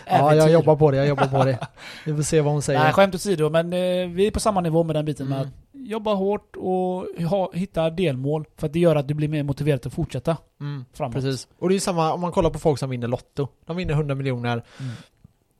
[0.05, 1.57] Ja, jag jobbar på det, jag jobbar på det.
[2.05, 2.79] Vi får se vad hon säger.
[2.79, 5.47] Nej, skämt åsido, men eh, vi är på samma nivå med den biten med Mm.
[5.49, 8.45] att jobba hårt och ha, hitta delmål.
[8.57, 11.13] För att det gör att du blir mer motiverad att fortsätta Mm, framåt.
[11.15, 11.47] precis.
[11.59, 13.47] Och det är ju samma om man kollar på folk som vinner Lotto.
[13.65, 14.91] De vinner 100 miljoner Mm.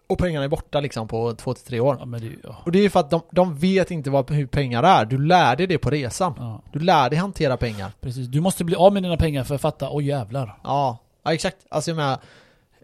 [0.08, 1.98] och pengarna är borta liksom på två till tre år.
[2.00, 2.56] Ja, det, ja.
[2.66, 5.06] Och det är ju för att de, de vet inte vad, hur pengar är.
[5.06, 6.34] Du lär dig det på resan.
[6.38, 7.92] Ja, Du lär dig hantera pengar.
[8.02, 8.28] precis.
[8.28, 10.60] Du måste bli av med dina pengar för att fatta, oj jävlar.
[10.64, 11.58] Ja, ja exakt.
[11.70, 12.18] Alltså jag menar,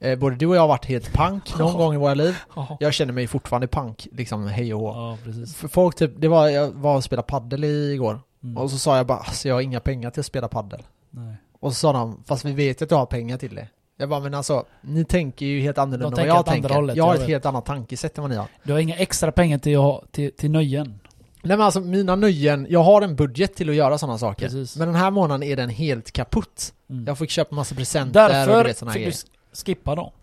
[0.01, 2.35] eh, både du och jag har varit helt pank någon gång i våra liv.
[2.55, 4.87] Ja, Jag känner mig fortfarande pank, liksom hej och hå.
[4.87, 5.55] ja precis.
[5.55, 8.19] För folk typ, det var, jag var och spelade paddel igår.
[8.43, 8.57] Mm.
[8.57, 10.83] Och så sa jag bara, alltså jag har inga pengar till att spela paddel.
[11.09, 11.35] Nej.
[11.59, 13.67] Och så sa de, fast vi vet att du har pengar till det.
[13.99, 16.69] Jag bara, men alltså, ni tänker ju helt annorlunda än vad jag tänker.
[16.69, 17.29] hållet, jag har jag ett vet.
[17.29, 18.47] helt annat tankesätt än vad ni har.
[18.63, 19.79] Du har inga extra pengar till,
[20.11, 20.99] till, till nöjen.
[21.43, 24.45] Nej men alltså mina nöjen, jag har en budget till att göra sådana saker.
[24.45, 24.75] Precis.
[24.77, 26.73] Men den här månaden är den helt kaputt.
[26.89, 27.05] Mm.
[27.05, 29.13] Jag fick köpa massa presenter och du Därför vet såna här grejer.
[29.65, 30.13] Skippa då.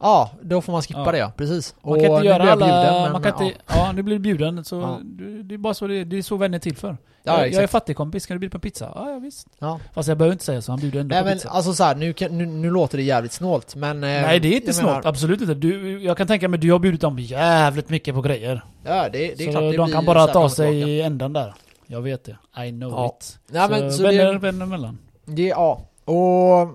[0.00, 1.12] Ja, då får man skippa Ja.
[1.12, 1.74] det ja, precis.
[1.82, 2.66] Man Och kan inte göra alla...
[2.66, 3.44] bjuden, man kan ja.
[3.44, 3.92] inte, ja.
[3.92, 4.64] nu blir du bjuden.
[4.64, 4.98] Så Ja.
[5.44, 6.96] det är bara så det, det är så vänner är till för.
[7.22, 8.92] Ja, jag, jag är fattigkompis, ska du bjuda på pizza?
[8.94, 9.48] Ja, ja visst.
[9.58, 9.80] Ja.
[9.94, 11.48] Fast jag behöver inte säga så, han bjuder ändå Nej på men pizza.
[11.48, 13.96] alltså så här, nu, kan, nu, nu låter det jävligt snålt men...
[13.96, 15.54] eh, Nej det är inte snålt, menar- absolut inte.
[15.54, 18.64] Du, jag kan tänka mig du har bjudit dem jävligt mycket på grejer.
[18.84, 21.54] Ja det, det är så klart det de kan bara ta sig i ändan där.
[21.86, 22.64] Jag vet det.
[22.66, 23.38] I know it.
[23.50, 24.98] Nej, så men, så vänner, det, vänner emellan.
[25.24, 25.80] det, ja.
[26.04, 26.68] Och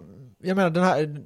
[0.44, 1.22] jag menar den här...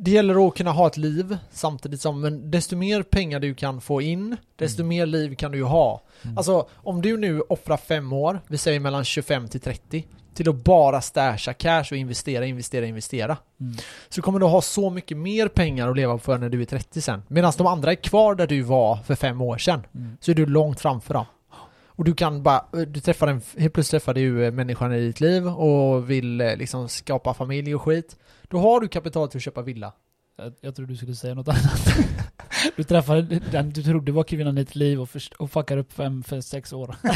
[0.00, 3.80] Det gäller att kunna ha ett liv samtidigt som, men desto mer pengar du kan
[3.80, 4.88] få in, desto Mm.
[4.88, 6.02] mer liv kan du ju ha.
[6.22, 6.38] Mm.
[6.38, 10.64] Alltså om du nu offrar fem år, vi säger mellan 25 till 30, till att
[10.64, 13.36] bara stasha cash och investera, investera, investera.
[13.60, 13.76] Mm.
[14.08, 17.00] Så kommer du ha så mycket mer pengar att leva för när du är 30
[17.00, 17.22] sen.
[17.28, 19.86] Medan de andra är kvar där du var för fem år sedan.
[19.94, 20.16] Mm.
[20.20, 21.24] Så är du långt framför dem.
[21.98, 25.20] Och du kan bara, du träffar en, helt plötsligt träffar du eh, människan i ditt
[25.20, 28.16] liv och vill eh, liksom skapa familj och skit.
[28.48, 29.92] Då har du kapital till att köpa villa.
[30.36, 31.96] Jag, jag trodde du skulle säga något annat.
[32.76, 35.92] du träffade den du trodde var kvinnan i ditt liv och, först, och fuckar upp
[35.92, 36.96] fem, för sex år.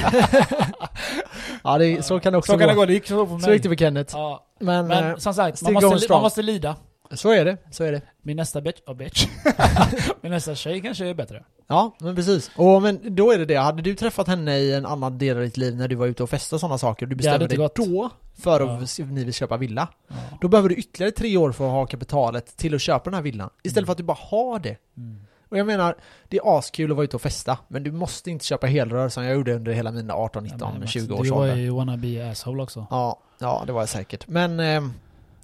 [1.65, 2.73] Ja, det, så kan det också så kan gå.
[2.73, 3.43] det gå, det gick så för mig.
[3.43, 4.17] Så gick det för Kenneth.
[4.17, 6.77] Ja, Men, men eh, som sagt, man måste, man måste lida.
[7.15, 8.03] Så är det, så är det.
[8.23, 9.27] Min nästa bitch, oh bitch.
[10.21, 11.45] Min nästa tjej kanske är bättre.
[11.67, 12.51] Ja, men precis.
[12.57, 15.43] Och men då är det det, hade du träffat henne i en annan del av
[15.43, 17.77] ditt liv när du var ute och festade och sådana saker, du bestämde dig gått.
[17.77, 18.73] då för Ja.
[18.73, 19.89] att ni vill köpa villa.
[20.09, 20.15] Ja.
[20.41, 23.23] Då behöver du ytterligare tre år för att ha kapitalet till att köpa den här
[23.23, 23.51] villan.
[23.63, 23.87] Istället Mm.
[23.87, 24.77] för att du bara har det.
[24.97, 25.21] Mm.
[25.49, 25.97] Och jag menar,
[26.29, 29.25] det är askul att vara ute och festa, men du måste inte köpa helrör som
[29.25, 31.57] jag gjorde under hela mina 18, 19, men, 20 Du års var ålder.
[31.57, 32.87] ju wannabe asshole också.
[32.91, 34.27] Ja, ja, det var jag säkert.
[34.29, 34.83] Men, eh,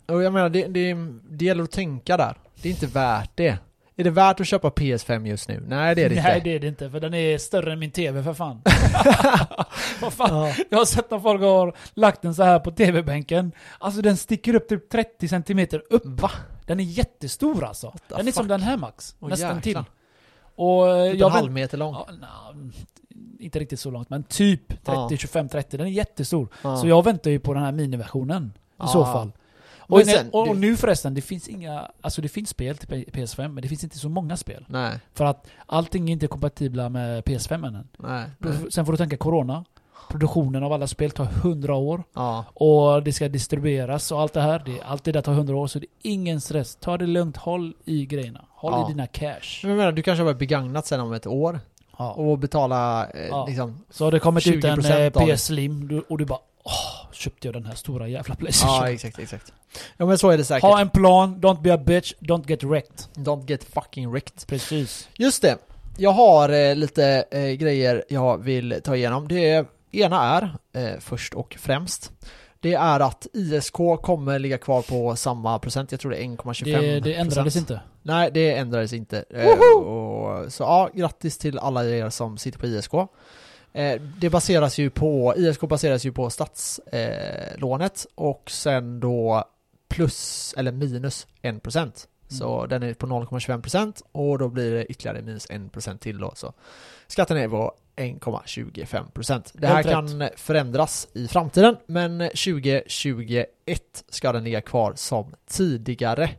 [0.09, 0.95] och jag menar, det, det,
[1.31, 2.37] det gäller att tänka där.
[2.63, 3.59] Det är inte värt det.
[3.97, 5.65] Är det värt att köpa PS5 just nu?
[5.69, 6.49] Nej, det är det Nej inte.
[6.49, 8.63] det är det inte, för den är större än min TV för fan.
[10.01, 10.29] Vad fan?
[10.49, 10.55] Ja.
[10.71, 13.53] Jag har sett när folk har lagt den så här på TV-bänken.
[13.79, 16.03] Alltså den sticker upp typ 30 cm upp.
[16.05, 16.31] Va?
[16.67, 17.95] Den är jättestor alltså.
[18.09, 19.17] Den är som den här Max.
[19.21, 19.61] Åh, nästan jäklar.
[19.83, 19.93] till.
[20.55, 21.95] Och eh, Typ en jag halv vänt- meter lång.
[21.95, 22.29] Ja, na,
[23.41, 25.09] inte riktigt så långt, men typ 30, Ja.
[25.17, 25.77] 25, 30.
[25.77, 26.49] Den är jättestor.
[26.63, 26.77] Ja.
[26.77, 28.53] Så jag väntar ju på den här miniversionen
[28.85, 29.33] i så fall.
[29.89, 31.91] Och, sen, och, och nu förresten, det finns inga...
[32.01, 34.65] Alltså det finns spel till P- PS5, men det finns inte så många spel.
[34.69, 37.89] Nej, För att allting är inte kompatibla med PS5 än.
[37.99, 38.25] nej.
[38.39, 38.53] Nej.
[38.71, 39.65] Sen får du tänka Corona.
[40.11, 42.03] Produktionen av alla spel tar 100 år.
[42.15, 44.63] Ja, Och det ska distribueras och allt det här.
[44.67, 46.77] Det, allt det där tar 100 år, så det är ingen stress.
[46.81, 48.45] Ta det lugnt, håll i grejerna.
[48.51, 48.89] Håll Ja.
[48.89, 49.61] i dina cash.
[49.63, 51.61] men jag menar, du kanske har begagnat sen om ett år
[51.99, 52.13] Ja.
[52.13, 53.85] och betala eh, liksom...
[53.91, 55.35] Så har det kommit ut en 20% eh.
[55.35, 56.39] PS Slim och du bara
[56.69, 58.77] Åh, köpte jag den här stora jävla Playstation?
[58.77, 59.53] Ja, exakt, exakt.
[59.97, 60.63] Ja men så är det säkert.
[60.63, 63.05] ha en plan, don't be a bitch, don't get wrecked.
[63.15, 64.47] Don't get fucking wrecked.
[64.47, 65.09] Precis.
[65.17, 65.59] Just det.
[65.97, 69.29] Jag har eh, lite eh, grejer jag vill ta igenom.
[69.29, 72.13] Det ena är, eh, först och främst,
[72.61, 75.93] det är att ISK kommer ligga kvar på samma procent.
[75.93, 77.81] Jag tror det är 1,25 Det, det ändrades inte.
[78.03, 79.25] Nej, det ändrades inte.
[79.31, 79.49] Eh,
[79.85, 82.93] och, så ja, grattis till alla er som sitter på ISK.
[83.79, 89.45] Eh, det baseras ju på, ISK baseras ju på statslånet eh, och sen då
[89.89, 92.07] plus eller minus 1%.
[92.29, 96.33] Så den är på 0,25% och då blir det ytterligare minus 1% till då.
[96.37, 96.53] Så
[97.07, 99.51] skatten är på 1,25%.
[99.53, 103.47] Det här kan förändras i framtiden men 2021
[104.09, 106.31] ska den ligga kvar som tidigare.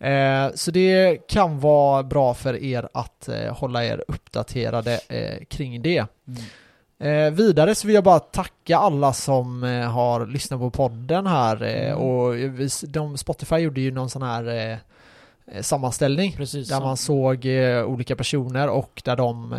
[0.00, 5.82] Eh, så det kan vara bra för er att eh, hålla er uppdaterade eh, kring
[5.82, 6.06] det.
[6.28, 7.34] Mm.
[7.34, 11.92] Vidare så vill jag bara tacka alla som eh, har lyssnat på podden här eh,
[11.92, 11.98] Mm.
[11.98, 12.34] och
[12.88, 14.78] de, Spotify gjorde ju någon sån här
[15.60, 16.68] sammanställning Precis.
[16.68, 19.58] där som- man såg eh, olika personer och där de, eh,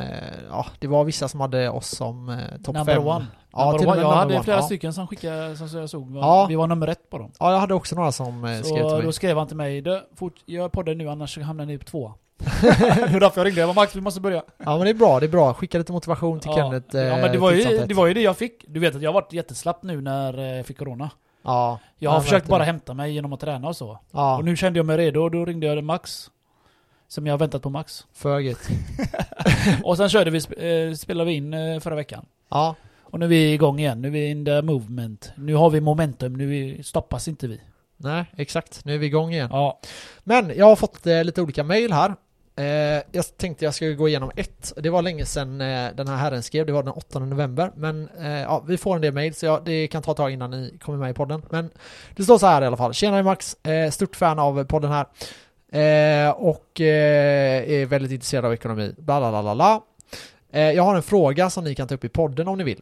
[0.49, 3.07] ja det var vissa som hade oss som eh, topp Number fem.
[3.07, 3.25] one.
[3.51, 4.01] Ja, number till one.
[4.01, 4.63] Jag hade one, flera ja.
[4.63, 6.45] stycken som skickade, som jag såg, var, Ja.
[6.49, 7.31] vi var nummer ett på dem.
[7.39, 9.05] Ja, jag hade också några som eh, skrev till Så mig.
[9.05, 12.13] då skrev han till mig, "Du, fort, gör podden nu annars hamnar ni på två.
[12.61, 14.43] det var därför jag ringde, jag bara Max vi måste börja.
[14.57, 15.53] Ja men det är bra, det är bra.
[15.53, 16.57] Skicka lite motivation till ja.
[16.57, 16.95] Kenneth.
[16.95, 18.65] ja eh, men det var, ju, det var ju det jag fick.
[18.67, 21.09] Du vet att jag har varit jätteslapp nu när eh, jag fick corona.
[21.41, 21.79] Ja.
[21.97, 23.99] Jag har försökt bara hämta mig genom att träna och så.
[24.11, 26.29] Ja, Och nu kände jag mig redo och då ringde jag Max.
[27.07, 28.05] Som jag har väntat på Max.
[28.13, 28.69] för gött.
[29.83, 32.25] och sen körde vi, eh, spelade vi in eh, förra veckan.
[32.49, 34.01] Ja, Och nu är vi igång igen.
[34.01, 35.31] Nu är vi in the movement.
[35.35, 36.33] Nu har vi momentum.
[36.33, 37.61] Nu stoppas inte vi.
[37.97, 38.85] nej exakt.
[38.85, 39.49] Nu är vi igång igen.
[39.51, 39.79] Ja.
[40.23, 42.15] Men jag har fått eh, lite olika mail här.
[42.59, 44.73] Eh, jag tänkte jag skulle gå igenom ett.
[44.77, 47.71] Det var länge sedan eh, den här herren skrev, det var den 8 november.
[47.75, 50.31] Men eh, ja, vi får en del mail så ja, det kan ta ett tag
[50.31, 51.41] innan ni kommer med i podden.
[51.49, 51.69] Men
[52.15, 52.93] det står så här i alla fall.
[52.93, 55.05] Tjenare Max, eh, stort fan av podden här.
[55.71, 58.93] Eh, och eh, är väldigt intresserad av ekonomi.
[58.97, 59.81] Bla, bla, bla, bla.
[60.51, 62.81] Eh, jag har en fråga som ni kan ta upp i podden om ni vill.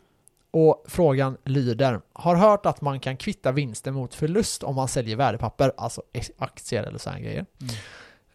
[0.52, 5.16] Och frågan lyder, har hört att man kan kvitta vinsten mot förlust om man säljer
[5.16, 6.02] värdepapper, alltså
[6.38, 7.46] aktier eller sådana grejer.
[7.62, 7.76] Mm.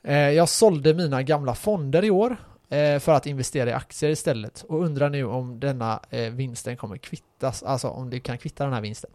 [0.05, 2.37] Eh, jag sålde mina gamla fonder i år
[2.69, 6.97] eh, för att investera i aktier istället och undrar nu om denna eh, vinsten kommer
[6.97, 9.11] kvittas, alltså om det kan kvitta den här vinsten.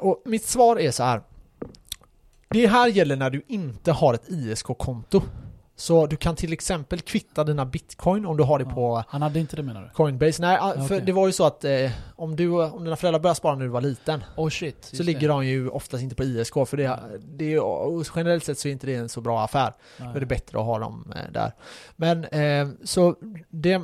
[0.00, 1.22] Och mitt svar är så här.
[2.48, 5.22] Det här gäller när du inte har ett ISK-konto.
[5.76, 8.74] Så du kan till exempel kvitta dina bitcoin om du har det Ja.
[8.74, 9.88] på Han hade inte det menar du?
[9.88, 10.42] Coinbase.
[10.42, 11.00] Nej, ah, för Okej.
[11.00, 13.70] det var ju så att eh, om, du, om dina föräldrar började spara när du
[13.70, 14.84] var liten Oh shit.
[14.92, 15.26] så ligger det.
[15.26, 18.86] de ju oftast inte på ISK för det, det är, generellt sett så är inte
[18.86, 19.72] det en så bra affär.
[19.98, 21.52] Då är det bättre att ha dem eh, där.
[21.96, 23.14] Men eh, så
[23.48, 23.80] det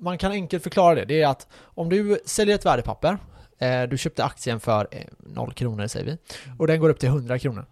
[0.00, 3.18] man kan enkelt förklara det, det är att om du säljer ett värdepapper,
[3.58, 6.18] eh, du köpte aktien för eh, 0 kronor säger vi,
[6.58, 7.66] och den går upp till 100 kronor.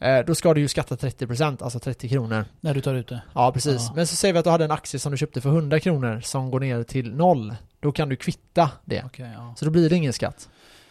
[0.00, 2.44] Eh, då ska du ju skatta 30%, alltså 30 kronor.
[2.60, 3.22] När du tar ut det?
[3.34, 3.82] Ja, precis.
[3.88, 3.92] Ja.
[3.96, 6.20] Men så säger vi att du hade en aktie som du köpte för 100 kronor
[6.20, 7.54] som går ner till 0.
[7.80, 9.02] Då kan du kvitta det.
[9.06, 9.54] Okej, ja.
[9.56, 10.48] Så då blir det ingen skatt.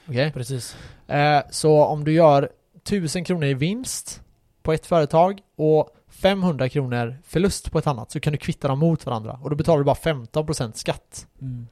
[0.08, 0.32] Okej?
[0.32, 0.76] Precis.
[1.08, 2.50] Eh, så om du gör
[2.84, 4.22] 1000 kronor i vinst
[4.64, 8.80] på ett företag och 500 kronor förlust på ett annat så kan du kvitta dem
[8.80, 11.68] mot varandra och då betalar du bara 15% skatt Mm.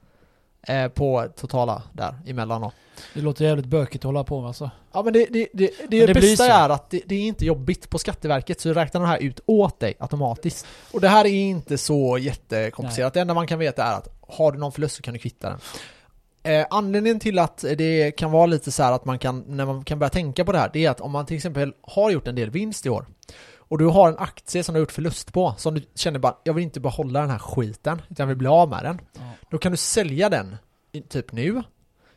[0.68, 2.72] Eh, på totala där emellan då.
[3.14, 4.72] Det låter jävligt bökigt att hålla på med alltså.
[4.92, 7.46] Ja men det, det, det, det, Men det bästa är att det, det är inte
[7.46, 10.68] jobbigt på Skatteverket så räknar de här ut åt dig automatiskt.
[10.92, 13.14] Och det här är inte så jättekomplicerat.
[13.14, 15.50] Det enda man kan veta är att har du någon förlust så kan du kvitta
[15.50, 15.60] den.
[16.44, 19.84] Eh, anledningen till att det kan vara lite så här att man kan, när man
[19.84, 22.28] kan börja tänka på det här, det är att om man till exempel har gjort
[22.28, 23.06] en del vinst i år
[23.68, 26.36] och du har en aktie som du har gjort förlust på, som du känner bara,
[26.44, 29.02] jag vill inte behålla den här skiten, utan jag vill bli av med den.
[29.14, 29.22] Ja.
[29.50, 30.56] Då kan du sälja den
[31.10, 31.64] typ nu,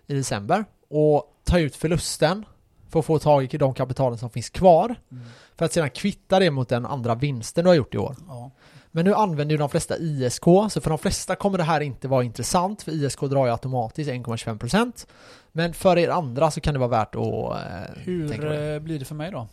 [0.07, 2.45] i december, och ta ut förlusten
[2.89, 5.25] för att få tag i de kapitalen som finns kvar, Mm.
[5.57, 8.17] för att sedan kvitta det mot den andra vinsten du har gjort i år.
[8.29, 8.51] Ja.
[8.93, 12.09] Men nu använder ju de flesta ISK, så för de flesta kommer det här inte
[12.09, 15.07] vara intressant, för ISK drar ju automatiskt 1,25%.
[15.53, 18.75] Men för er andra så kan det vara värt att eh, tänka Hur på det.
[18.75, 19.49] eh, blir det för mig då?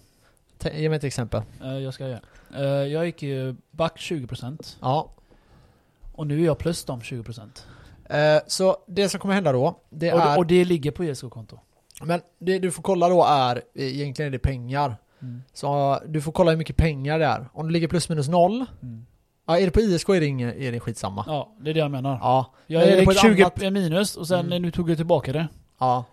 [0.73, 1.41] Ge mig ett exempel.
[1.63, 2.19] Eh, jag ska göra.
[2.55, 5.11] Eh, jag gick ju back 20% Ja,
[6.13, 7.65] och nu är jag plus de 20%.
[8.09, 10.37] eh, så det som kommer hända då, det Och, är...
[10.37, 11.59] och det ligger på ISK-konto.
[12.03, 14.95] Men det du får kolla då är, egentligen är det pengar.
[15.21, 15.41] Mm.
[15.53, 17.49] Så du får kolla hur mycket pengar det är.
[17.53, 19.05] Om det ligger plus minus noll, Mm.
[19.47, 21.23] ja är det på ISK är det, ingen, är det skitsamma.
[21.27, 22.17] Ja, det är det jag menar.
[22.21, 24.61] Ja, Jag Men är det på gick ett 20 annat- minus och sen Mm.
[24.61, 25.47] nu tog jag tillbaka det.
[25.79, 26.05] ja,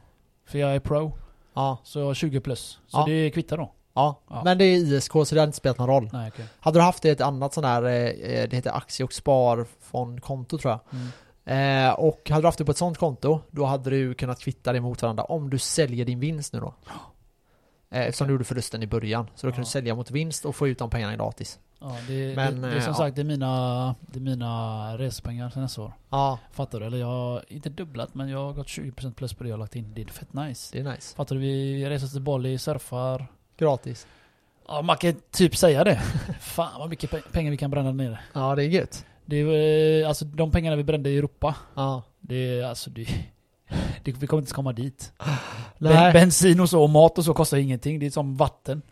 [0.46, 1.12] För jag är pro.
[1.54, 2.78] ja, Så jag har 20 plus.
[2.86, 3.04] Så Ja.
[3.06, 3.72] det kvittar då.
[3.94, 4.20] Ja.
[4.30, 4.42] Ja.
[4.44, 6.10] Men det är ISK så det hade inte spelat någon roll.
[6.12, 6.44] Nej okej.
[6.60, 9.12] Hade du haft det i ett annat sån här, eh, eh, det heter aktie och
[9.12, 10.80] sparfondkonto tror jag.
[11.00, 11.08] Mm.
[11.46, 14.72] Eh, och hade du haft det på ett sånt konto, då hade du kunnat kvitta
[14.72, 16.74] det mot varandra om du säljer din vinst nu då.
[17.90, 19.30] Eh, eftersom du gjorde förlusten i början.
[19.34, 19.64] Så då kan Ja.
[19.64, 21.58] du sälja mot vinst och få ut de pengarna gratis.
[21.80, 24.98] Ja, det, Men, det, det är som eh, sagt det är, mina, det är mina
[24.98, 25.92] resepengar till nästa år.
[26.10, 26.86] Ja, Fattar du?
[26.86, 29.60] Eller jag har inte dubblat men jag har gått 20% plus på det jag har
[29.60, 29.94] lagt in.
[29.94, 30.70] Det är fett nice.
[30.72, 31.16] det är nice.
[31.16, 31.40] Fattar du?
[31.40, 33.26] Vi reser till Bali, surfar.
[33.58, 34.06] Gratis.
[34.68, 36.02] Ja, man kan typ säga det.
[36.40, 38.18] Fan vad mycket pe- pengar vi kan bränna nere.
[38.32, 39.04] Ja, det är gött.
[39.26, 41.54] Det är, eh, alltså de pengarna vi brände i Europa.
[41.74, 42.02] Ja.
[42.20, 43.02] Det är alltså det,
[44.04, 45.12] det, vi kommer inte ens komma dit.
[45.78, 45.92] Nej.
[45.94, 47.98] Ben, bensin och så och mat och så kostar ingenting.
[47.98, 48.82] Det är som vatten.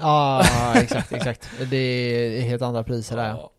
[0.00, 0.44] Ja,
[0.74, 1.50] exakt, exakt.
[1.70, 3.28] Det är helt andra priser där.
[3.28, 3.50] Ja.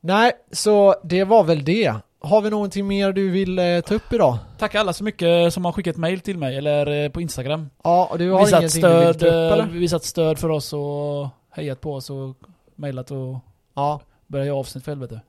[0.00, 1.94] Nej, så det var väl det.
[2.24, 4.38] Har vi någonting mer du vill eh, ta upp idag?
[4.58, 7.70] Tack alla så mycket som har skickat mail till mig eller eh, på Instagram.
[7.84, 9.66] Ja, och du har Visat ingenting du vill stöd, ta upp eh, eller?
[9.66, 12.36] visat stöd för oss och hejat på oss och
[12.76, 13.36] mejlat och
[13.74, 14.00] Ja.
[14.26, 15.20] börjat göra avsnitt för helvete.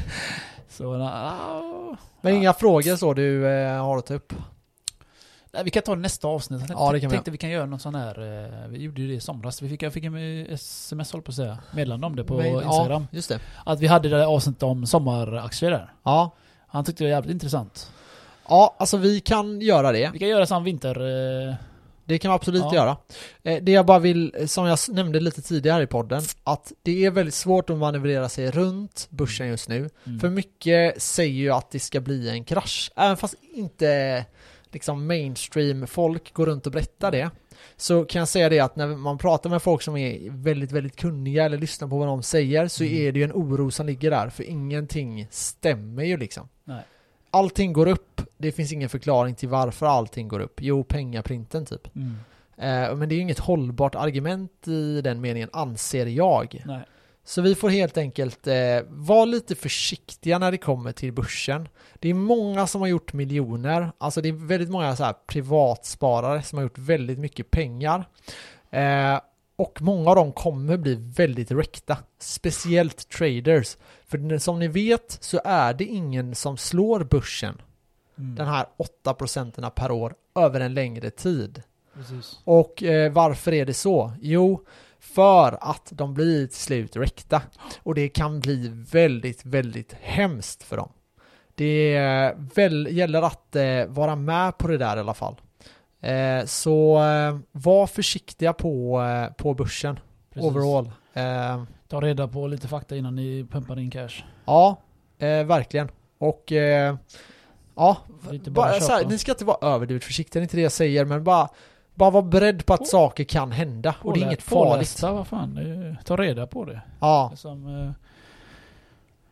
[0.68, 1.32] så na,
[2.20, 2.38] Men ja.
[2.38, 4.32] inga frågor så du eh, har att ta upp?
[5.64, 6.62] Vi kan ta nästa avsnitt.
[6.68, 9.08] Ja, det kan vi tänkte vi kan göra någon sån här, eh, vi gjorde ju
[9.08, 9.62] det i somras.
[9.62, 10.16] Vi fick, jag fick en
[10.50, 13.02] sms håll på att säga, meddelande om det på Men- Instagram.
[13.10, 13.40] Ja, just det.
[13.64, 15.92] Att vi hade det där avsnittet om sommaraktier där.
[16.02, 16.30] Ja.
[16.66, 17.90] Han tyckte det var jävligt intressant.
[18.48, 20.10] Ja, alltså vi kan göra det.
[20.12, 21.00] Vi kan göra sån vinter...
[21.48, 21.54] Eh,
[22.08, 22.74] Det kan vi absolut Ja.
[22.74, 22.96] göra.
[23.42, 27.10] Eh, Det jag bara vill, som jag nämnde lite tidigare i podden, att det är
[27.10, 29.90] väldigt svårt att manövrera sig runt börsen just nu.
[30.06, 30.20] mm.
[30.20, 32.90] För mycket säger ju att det ska bli en krasch.
[32.96, 34.24] Även fast inte
[34.76, 37.30] liksom mainstream folk går runt och berättar det.
[37.76, 40.96] Så kan jag säga det att när man pratar med folk som är väldigt, väldigt
[40.96, 42.96] kunniga eller lyssnar på vad de säger så Mm.
[42.96, 44.28] är det ju en oro som ligger där.
[44.28, 46.48] För ingenting stämmer ju liksom.
[46.64, 46.82] Nej.
[47.30, 48.20] Allting går upp.
[48.38, 50.60] Det finns ingen förklaring till varför allting går upp.
[50.62, 51.88] Jo, pengaprinten typ.
[51.96, 52.14] Mm.
[52.56, 56.62] Eh, men det är ju inget hållbart argument i den meningen, anser jag.
[56.66, 56.80] Nej.
[57.28, 58.54] Så vi får helt enkelt eh,
[58.88, 61.68] vara lite försiktiga när det kommer till börsen.
[61.94, 66.42] Det är många som har gjort miljoner, alltså det är väldigt många så här privatsparare
[66.42, 68.08] som har gjort väldigt mycket pengar.
[68.70, 69.20] Eh,
[69.56, 73.76] och många av dem kommer bli väldigt räckta, speciellt traders.
[74.06, 77.62] För som ni vet så är det ingen som slår börsen,
[78.18, 78.34] Mm.
[78.34, 81.62] den här 8% per år, över en längre tid.
[81.94, 82.38] Precis.
[82.44, 84.12] Och eh, varför är det så?
[84.20, 84.64] Jo,
[85.14, 87.42] för att de blir till slut räckta.
[87.82, 90.92] Och det kan bli väldigt, väldigt hemskt för dem.
[91.54, 95.36] Det väl, gäller att eh, vara med på det där i alla fall.
[96.00, 99.98] Eh, så eh, var försiktiga på, eh, på börsen
[100.34, 100.50] Precis.
[100.50, 100.92] overall.
[101.12, 104.24] Eh, Ta reda på lite fakta innan ni pumpar in cash.
[104.44, 104.76] ja,
[105.18, 105.88] eh, verkligen.
[106.18, 106.52] Och
[107.74, 110.72] ja, bara bara, här, ni ska inte vara överdrivet försiktiga, det är inte det jag
[110.72, 111.48] säger, men bara
[111.96, 114.72] bara vara beredd på att saker kan hända och det är inget farligt.
[114.72, 115.96] pålästa, vad fan.
[116.04, 116.80] Ta reda på det.
[117.00, 117.90] Ja, Som, eh,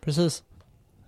[0.01, 0.43] precis.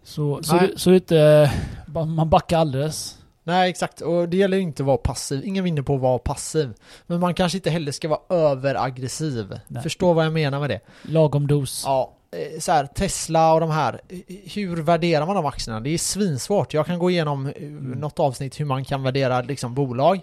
[0.02, 0.72] så, så, Nej.
[0.76, 1.52] så inte
[1.86, 3.18] ba- man backar alldeles.
[3.44, 4.00] Nej, exakt.
[4.00, 5.44] Och det gäller inte att vara passiv.
[5.44, 6.72] Ingen vinner på att vara passiv.
[7.06, 9.58] Men man kanske inte heller ska vara överaggressiv.
[9.68, 9.82] Nej.
[9.82, 10.80] Förstå vad jag menar med det.
[11.02, 11.82] Lagom dos.
[11.86, 14.00] Ja, eh, så här, Tesla och de här.
[14.08, 14.18] eh,
[14.54, 15.80] Hur värderar man de aktierna?
[15.80, 16.74] Det är svinsvårt.
[16.74, 20.20] Jag kan gå igenom eh, något avsnitt hur man kan värdera liksom bolag.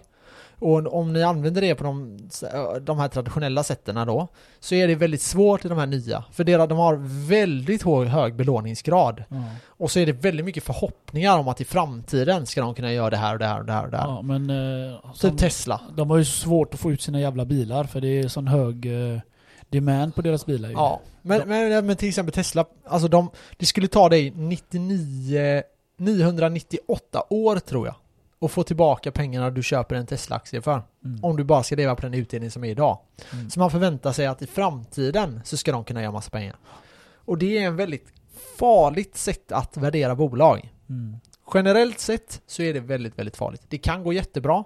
[0.64, 2.18] Och om ni använder det på de,
[2.82, 4.28] de här traditionella sätten då,
[4.60, 6.24] så är det väldigt svårt i de här nya.
[6.32, 9.24] För deras- de har väldigt hög, hög belåningsgrad.
[9.30, 9.44] Ja.
[9.68, 13.10] Och så är det väldigt mycket förhoppningar om att i framtiden ska de kunna göra
[13.10, 14.08] det här och det här och det här och det här.
[14.08, 14.50] Ja, men...
[14.50, 15.82] Eh, Typ Tesla.
[15.96, 18.86] de har ju svårt att få ut sina jävla bilar för det är sån hög
[18.86, 19.20] eh,
[19.70, 20.76] demand på deras bilar ju.
[20.76, 25.64] Ja, men, men, men till exempel Tesla, alltså de, det skulle ta dig 99,
[25.98, 27.96] 998 år tror jag
[28.44, 30.82] att få tillbaka pengarna du köper en Tesla-aktie för.
[31.06, 31.24] Mm.
[31.24, 33.00] Om du bara ska leva på den utdelning som är idag.
[33.34, 33.50] Mm.
[33.50, 36.56] Så man förväntar sig att i framtiden så ska de kunna göra massa pengar.
[37.26, 38.08] Och det är en väldigt
[38.60, 40.74] farligt sätt att värdera bolag.
[40.90, 41.16] Mm.
[41.54, 43.62] Generellt sett så är det väldigt, väldigt farligt.
[43.68, 44.64] Det kan gå jättebra.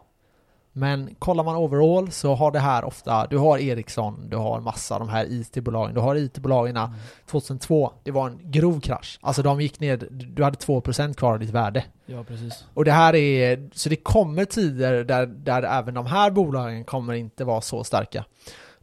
[0.78, 4.96] Men kollar man overall så har det här ofta, du har Ericsson, du har massa
[4.96, 6.92] av de här IT-bolagen, du har IT-bolagen Mm.
[7.26, 9.20] 2002, det var en grov krasch.
[9.22, 11.84] Alltså de gick ner, du hade 2% kvar av ditt värde.
[12.06, 12.66] Ja, precis.
[12.74, 17.14] Och det här är, så det kommer tider där, där även de här bolagen kommer
[17.14, 18.26] inte vara så starka.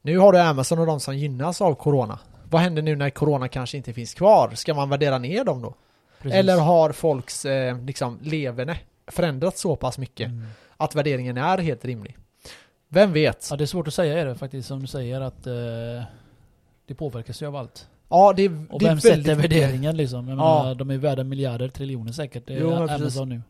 [0.02, 2.18] Nu har du Amazon och de som gynnas av Corona.
[2.50, 4.50] Vad händer nu när Corona kanske inte finns kvar?
[4.54, 5.74] Ska man värdera ner dem då?
[6.22, 6.38] precis.
[6.38, 10.46] Eller har folks eh, liksom leverne förändrats så pass mycket Mm.
[10.84, 12.16] Att värderingen är helt rimlig?
[12.88, 13.46] Vem vet?
[13.50, 15.52] Ja, det är svårt att säga är det faktiskt, som du säger att eh,
[16.86, 17.88] det påverkas ju av allt.
[18.08, 20.28] Ja, det, är- Och det vem sätter värderingen liksom?
[20.28, 20.62] Jag Ja.
[20.62, 22.46] menar, de är värda miljarder, triljoner säkert.
[22.46, 23.00] Det är Jo, men precis.
[23.02, 23.42] Amazon nu.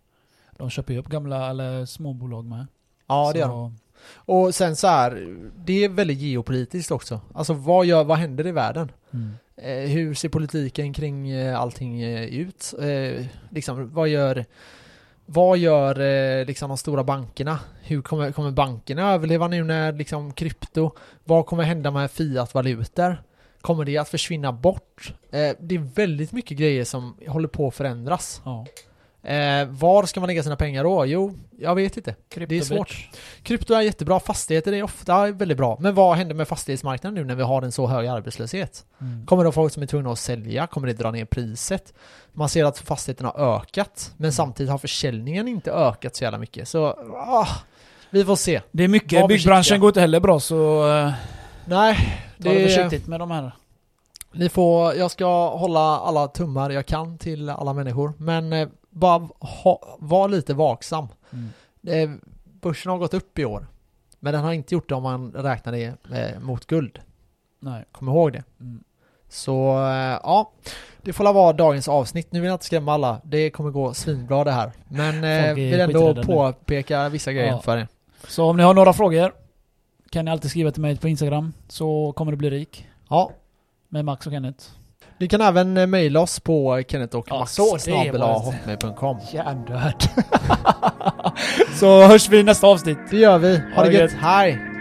[0.59, 2.67] De köper ju upp gamla, eller småbolag med.
[3.07, 3.79] Ja, det gör Så- de.
[4.15, 7.21] Och sen så här, det är väldigt geopolitiskt också.
[7.35, 8.93] Alltså vad, gör, vad händer i världen?
[9.13, 9.33] Mm.
[9.57, 12.75] Eh, hur ser politiken kring eh, allting eh, ut?
[12.81, 14.45] Eh, liksom, vad gör,
[15.27, 17.61] vad gör eh, liksom de stora bankerna?
[17.83, 20.91] Hur kommer, kommer bankerna överleva nu när liksom krypto?
[21.25, 23.23] Vad kommer hända med fiat-valutor?
[23.61, 25.15] Kommer det att försvinna bort?
[25.31, 28.43] Eh, det är väldigt mycket grejer som håller på att förändras.
[28.45, 28.67] Ja.
[29.25, 31.07] Eh, var ska man lägga sina pengar då?
[31.07, 32.15] Jo, jag vet inte.
[32.49, 33.09] Det är svårt.
[33.43, 35.77] Krypto är jättebra, fastigheter är ofta väldigt bra.
[35.81, 38.85] Men vad händer med fastighetsmarknaden nu när vi har en så hög arbetslöshet?
[39.01, 39.27] Mm.
[39.27, 40.67] Kommer det folk som är tvungna att sälja?
[40.67, 41.95] Kommer det dra ner priset?
[42.33, 46.69] Man ser att fastigheterna har ökat, men samtidigt har försäljningen inte ökat så jävla mycket.
[46.69, 47.49] Så, ah,
[48.11, 48.61] vi får se.
[48.73, 49.79] Det är mycket, Var byggbranschen försiktiga.
[49.79, 51.13] går inte heller bra så eh,
[51.65, 53.53] Nej, det det, försiktigt med de här.
[54.33, 59.29] ni får, jag ska hålla alla tummar jag kan till alla människor, men eh, bara
[59.41, 61.09] ha, var lite vaksam.
[61.33, 61.51] Mm.
[61.87, 62.17] Eh,
[62.61, 63.67] börsen har gått upp i år,
[64.21, 66.99] men den har inte gjort det om man räknar det eh, mot guld.
[67.61, 67.85] Nej.
[67.93, 68.43] Kom ihåg det.
[68.61, 68.85] Mm.
[69.29, 70.53] Så eh, ja,
[71.03, 72.33] det får vara dagens avsnitt.
[72.33, 73.21] Nu vill jag inte skrämma alla.
[73.25, 74.73] Det kommer gå svinbra det här.
[74.89, 76.27] Men eh, vill ändå skiträdda nu.
[76.27, 77.61] påpeka vissa grejer Ja.
[77.61, 77.89] för er.
[78.29, 79.33] Så om ni har några frågor
[80.11, 82.87] kan ni alltid skriva till mig på Instagram så kommer du bli rik.
[83.09, 83.31] Ja,
[83.89, 84.65] Med Max och Kenneth.
[85.19, 89.19] Ni kan även eh, mejla oss på Kenneth och Ja, Max hotmail.com.
[89.33, 90.05] Hjärndöd.
[91.81, 92.99] så hörs vi i nästa avsnitt.
[93.11, 93.57] Det gör vi.
[93.57, 94.13] Ha, Ha det gött.
[94.13, 94.21] gött.
[94.21, 94.74] Hej!